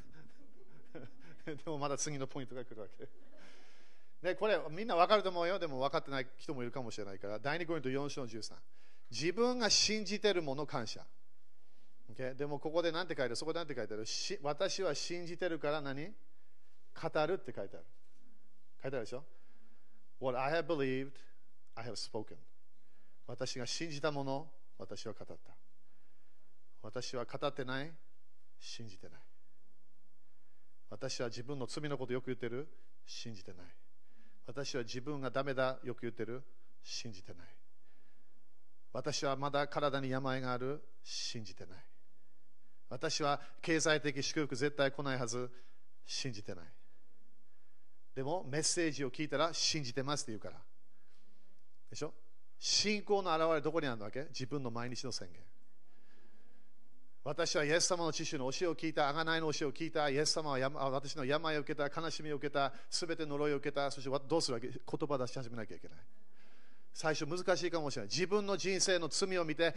[1.45, 3.09] でもまだ次のポイントが来るわけ。
[4.21, 5.59] ね、これみんな分かると思うよ。
[5.59, 7.37] でも分かってない人もいるかもしれないから。
[7.39, 8.53] 第2コリント4章の13。
[9.11, 11.05] 自分が信じてるもの感謝。
[12.13, 12.33] Okay?
[12.35, 13.35] でもここで何て書いてある？
[13.35, 14.05] そこで何て書いてある？
[14.41, 16.13] 私は信じてるから何？
[16.93, 17.85] 語るって書いてある。
[18.81, 19.25] 書いてあるでしょ
[20.21, 21.11] ?What I have believed,
[21.75, 22.37] I have spoken.
[23.27, 25.53] 私が信じたもの、私は語った。
[26.81, 27.91] 私は語ってない、
[28.59, 29.19] 信じてない。
[30.89, 32.67] 私は自分の罪のことよく言ってる、
[33.05, 33.65] 信じてない。
[34.45, 36.43] 私は自分がダメだ、よく言ってる、
[36.83, 37.47] 信じてない。
[38.91, 41.77] 私はまだ体に病がある、信じてない。
[42.89, 45.49] 私は経済的祝福絶対来ないはず、
[46.05, 46.65] 信じてない。
[48.13, 50.61] でもメッセージを聞いたら信じてますって言うから。
[51.89, 52.13] でしょ？
[52.65, 54.21] 信仰の表れどこにあるわけ？
[54.29, 55.41] 自分の毎日の宣言。
[57.25, 64.69] 私はイエス様の知識の教えを聞いた、贖いの教えを聞いた、イエス様は私の病を受けた、悲しみを受けた、すべて呪いを受けた、そしてどうするわけ？
[64.69, 65.97] 言葉出し始めなきゃいけない。
[66.93, 68.09] 最初難しいかもしれない。
[68.09, 69.75] 自分の人生の罪を見て、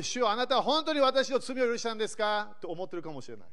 [0.00, 2.56] 主よあなたは本当に私の罪を許したんですか？
[2.62, 3.46] と思ってるかもしれない。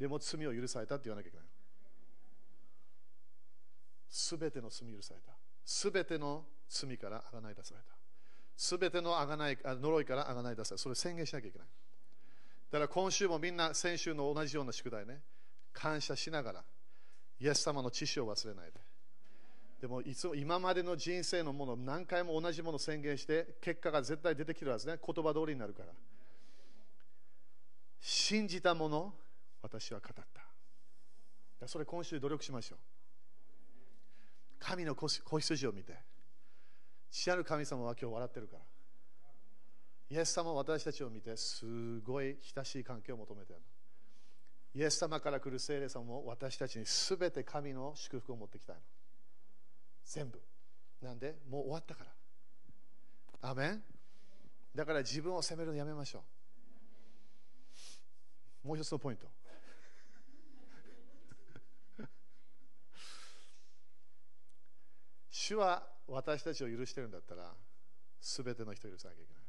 [0.00, 1.46] でも罪を許されたって言わなきゃいけない。
[4.08, 5.30] すべての罪を許された。
[5.64, 7.94] すべての罪からあがない出された。
[8.56, 10.82] すべてのあがない呪いからあがない出された。
[10.82, 11.68] それ宣言しなきゃいけない。
[12.70, 15.20] だから今週もみんな先週の同じような宿題ね、
[15.72, 16.64] 感謝しながら、
[17.38, 18.80] イエス様の知識を忘れないで。
[19.80, 24.98] でもいつも今までの人生のもの何回も同じものを宣言して、結果が絶対出てきるはずね。
[25.04, 25.92] 言葉通りになるから。
[28.00, 29.14] 信じたもの、
[29.62, 30.24] 私は語っ
[31.60, 31.68] た。
[31.68, 32.78] それ今週努力しましょう。
[34.58, 35.98] 神の子羊を見て、
[37.10, 38.62] 父なる神様は今日笑ってるから。
[40.08, 43.62] イエス様は私たちを見て、すごい親しい関係を求めている。
[44.74, 48.82] イエス様から来る聖霊様も私たちにすべて神の祝福を持ってきたいの。
[50.04, 50.40] 全部。
[51.02, 53.50] なんで、もう終わったから。
[53.50, 53.82] アメン
[54.74, 56.22] だから自分を責めるのやめましょ
[58.64, 58.68] う。
[58.68, 59.26] もう一つのポイント。
[65.30, 67.52] 主は私たちを許してるんだったら、
[68.20, 69.42] すべての人を許さなきゃいけない。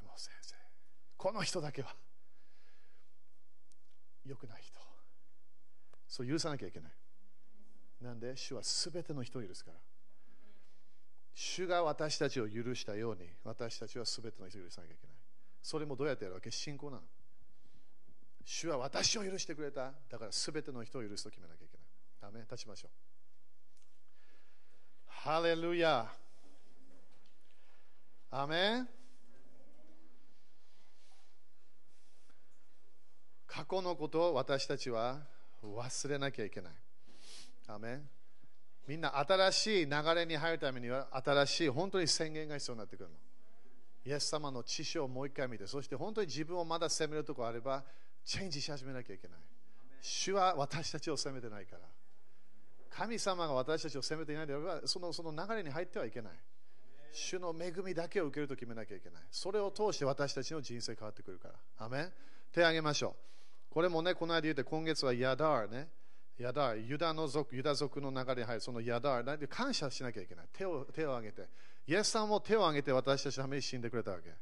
[0.00, 0.54] でも先生、
[1.16, 1.94] この人だけは
[4.24, 4.78] 良くない人。
[6.06, 6.92] そう許さなきゃいけない。
[8.00, 9.76] なんで、主はすべての人を許すから。
[11.34, 15.16] 主が私たちを許したように、私たちはすべての人を許さなきゃいけない。
[15.62, 16.50] それもどうやってやるわけ？
[16.50, 17.02] 信仰なの。
[18.44, 19.92] 主は私を許してくれた。
[20.08, 21.67] だからすべての人を許すと決めなきゃいけない。
[22.22, 22.90] アメ立ちましょう。
[25.06, 26.06] ハレルヤ
[28.30, 28.88] アメン
[33.46, 35.18] 過去のことを私たちは
[35.62, 36.72] 忘れなきゃいけない。
[37.66, 38.08] アメン
[38.86, 43.14] みんな新しい流れに入るためには新しい本当に宣言が必要になってくるの。
[44.06, 47.84] イエス様の知識をもう一回見て、そして本当に自分をまだ責めるところあれば、
[48.24, 49.38] チェンジし始めなきゃいけない。
[50.00, 51.80] 主は私たちを責めてないから。
[52.98, 56.32] 神様が私たちを責めていないであればそのその流れに入ってはいけない。
[57.12, 59.22] 主の恵みだけを受けると決めなきゃいけない。
[59.30, 61.54] それを通して私たちの人生変わってくるから。
[61.78, 62.12] アメン。
[62.52, 63.14] 手を挙げましょ
[63.70, 63.72] う。
[63.72, 65.88] これもねこの間言って今月はヤダーね。
[66.38, 68.60] ヤダーユダの族ユダ族の流れに入る。
[68.60, 70.46] そのヤダー感謝しなきゃいけない。
[70.52, 71.48] 手を手を挙げて。
[71.86, 74.34] イエスさんも手を挙げて私たちのために死んでくれたわけ。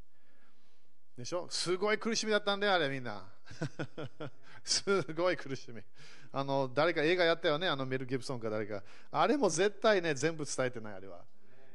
[1.16, 1.46] でしょ？
[1.50, 3.24] すごい苦しみだったんだよあれみんな
[4.64, 5.82] すごい苦しみ
[6.32, 8.82] あの誰か映画やったよね、あのメル・ギブソンか誰か。
[9.10, 11.24] あれも絶対ね、全部伝えてない、あれは。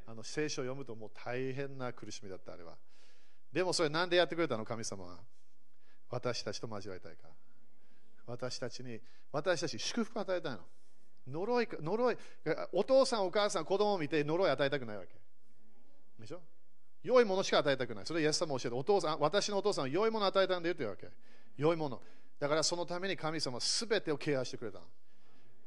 [0.05, 2.77] あの聖書を読むともう大変な苦しみだった、あれは。
[3.51, 5.19] でもそれなんでやってくれたの、神様は。
[6.09, 7.33] 私たちと交わりたいから。
[8.27, 10.59] 私たちに、私たち祝福を与えたいの。
[11.27, 12.17] 呪い、呪い、
[12.73, 15.15] お父さん、お母さん、子供を見て呪いを与えたくないわけ。
[16.19, 16.41] でしょ？
[17.03, 18.05] 良いものしか与えたくない。
[18.05, 21.07] それはイエス様教えて、お父さん、私のお父さんは良いものを与えたんだよというわけ。
[21.57, 22.01] 良いもの。
[22.39, 24.79] だからそのために神様は全てをケアしてくれた。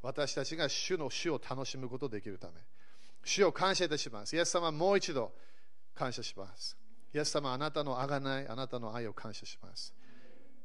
[0.02, 2.54] 私たちが主の主を楽しむことができるため。
[3.24, 4.36] 主を感謝いたします。
[4.36, 5.32] イエス様もう一度
[5.94, 6.76] 感謝します。
[7.14, 9.94] イエス様あなたのあがない、あなたの愛を感謝します。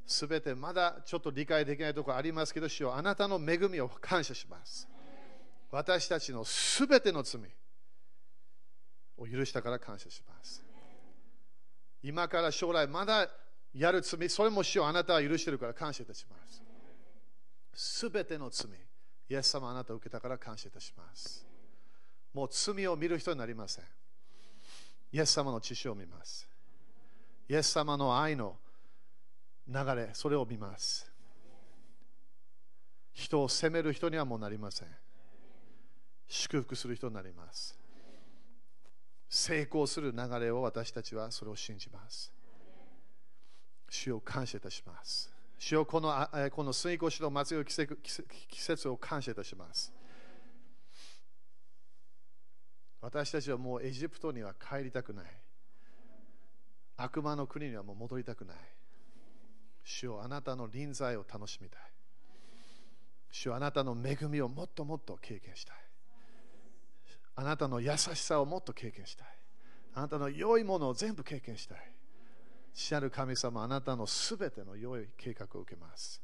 [0.05, 4.88] すべてまだちょっと理解できないところありますけど、主よあなたの恵みを感謝します。
[5.72, 7.41] 私たちのすべての罪
[9.20, 10.63] を許したから感謝します。
[12.01, 13.30] 今から将来まだ
[13.74, 16.63] やる罪、それも主よあなたは許してるから感謝いたします。
[17.74, 18.72] すべての罪、
[19.30, 21.45] イエス様あなたを受けたから感謝いたします。
[22.34, 23.86] もう罪を見る人になりません。
[25.11, 26.47] イエス様の知識を見ます。
[27.47, 28.57] イエス様の愛の
[29.67, 31.11] 流れ、それを見ます。
[33.13, 34.88] 人を責める人にはもうなりません。
[36.28, 37.78] 祝福する人になります。
[39.30, 42.34] 成功する流れを私たちはそれを信じます。
[43.88, 45.32] 主を感謝いたします。
[45.59, 49.93] 主をこのあえこの水越しの祭り季節季節季節を感謝いたします。
[53.01, 55.25] 私たちはもうエジプトには帰りたくない。
[56.97, 58.57] 悪魔の国にはもう戻りたくない。
[59.84, 61.82] 主よあなたの臨在を楽しみたい。
[63.32, 65.88] 主よあなたの恵みをもっともっと経験したい。
[67.39, 69.27] あなたの優しさをもっと経験したい。
[69.93, 71.77] あなたの良いものを全部経験したい。
[72.73, 76.21] 父なる神様、あなたのすべての良い計画を受けます。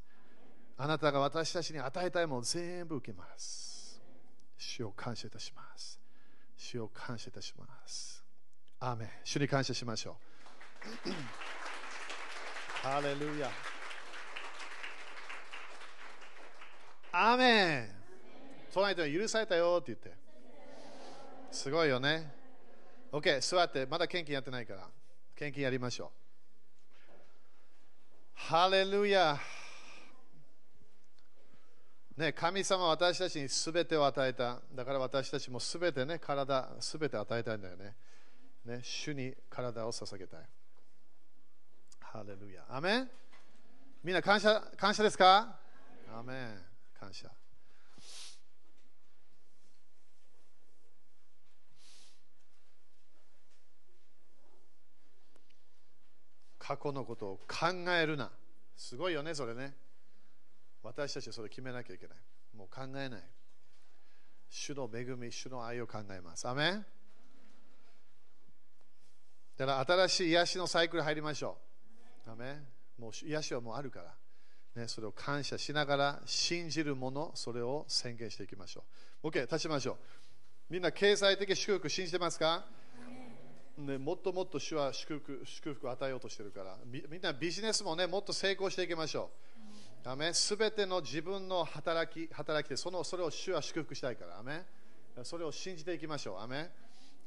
[0.78, 4.02] あなたが私たちに与えたいものを全部受けます。
[4.58, 6.02] 主を感謝いたします。
[6.58, 8.22] 主を感謝いたします。
[8.82, 10.18] アーメン主に感謝しましょ
[11.06, 11.10] う。
[12.86, 13.50] ハレルヤ。
[17.14, 17.90] アーメン
[18.74, 20.25] 隣人に許されたよって言って。
[21.56, 22.32] すごいよね。
[23.14, 24.90] OK、座って、まだ献金やってないから。
[25.36, 26.10] 献金やりましょう。
[28.34, 29.40] ハレルヤ。
[32.18, 34.60] ね、神様は私たちにすべてを与えた。
[34.74, 37.96] だから私たちもすべてね、体、すべて与えたいんだよね。
[38.66, 40.40] ね、主に体を捧げたい。
[42.02, 42.66] ハレルヤ。
[42.70, 43.10] アメン
[44.04, 45.58] みんな感謝感謝ですか？
[46.14, 46.64] アメン
[47.00, 47.30] 感謝。
[56.68, 58.32] 過去のことを考えるな。
[58.76, 59.76] すごいよね、それね。
[60.82, 62.18] 私たちはそれ決めなきゃいけない。
[62.58, 63.24] もう考えない。
[64.50, 66.48] 主の恵み、主の愛を考えます。
[66.48, 66.86] アメン
[69.58, 71.58] だから新しい癒しのサイクル入りましょ
[72.28, 72.32] う。
[72.32, 74.16] アメンもう癒しはもうあるから。
[74.82, 78.84] ね、それを感謝しながら信じるもの、それを宣言していきましょ
[79.24, 79.28] う。
[79.28, 79.98] OK、立ちましょう。
[80.70, 82.66] みんな経済的祝福信じてますか？
[83.78, 89.30] ね、もっともっと主は祝福祝福を与えようとしてるからみんなビジネスもねもっと成功していきましょ
[90.06, 90.10] う。
[90.10, 94.64] アメすべての自分の働き働きでそのそれを主は祝福したいからアメ
[95.24, 96.40] それを信じていきましょう。
[96.40, 96.70] アメ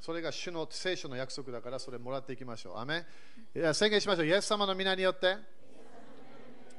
[0.00, 2.78] それが主の聖書の約束だからそれもらっていきましょう。
[2.78, 3.04] アメ
[3.54, 4.26] いや宣言しましょう。
[4.26, 5.36] イエス様の皆によって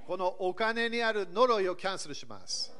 [0.07, 2.73] このお金にある呪いをキャンセルします。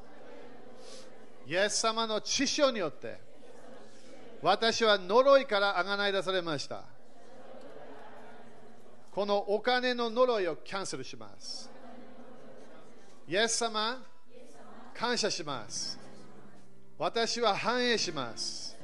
[1.46, 3.29] イエス様の知性によって
[4.42, 6.84] 私は呪いからあがない出されました。
[9.10, 11.70] このお金の呪いをキャンセルします。
[13.28, 14.02] イエス様、
[14.94, 15.98] 感謝します。
[16.98, 18.76] 私は繁栄します。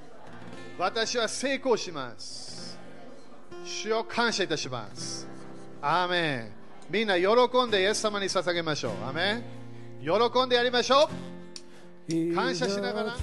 [0.78, 2.78] 私は成功します。
[3.64, 5.26] 主を感謝いたします。
[5.80, 6.52] アーメン。
[6.90, 7.26] みんな喜
[7.66, 8.92] んでイエス様に捧げましょう。
[9.04, 9.44] アーメン。
[10.00, 11.08] 喜んでやりましょ
[12.10, 12.34] う。
[12.34, 13.16] 感謝しながら。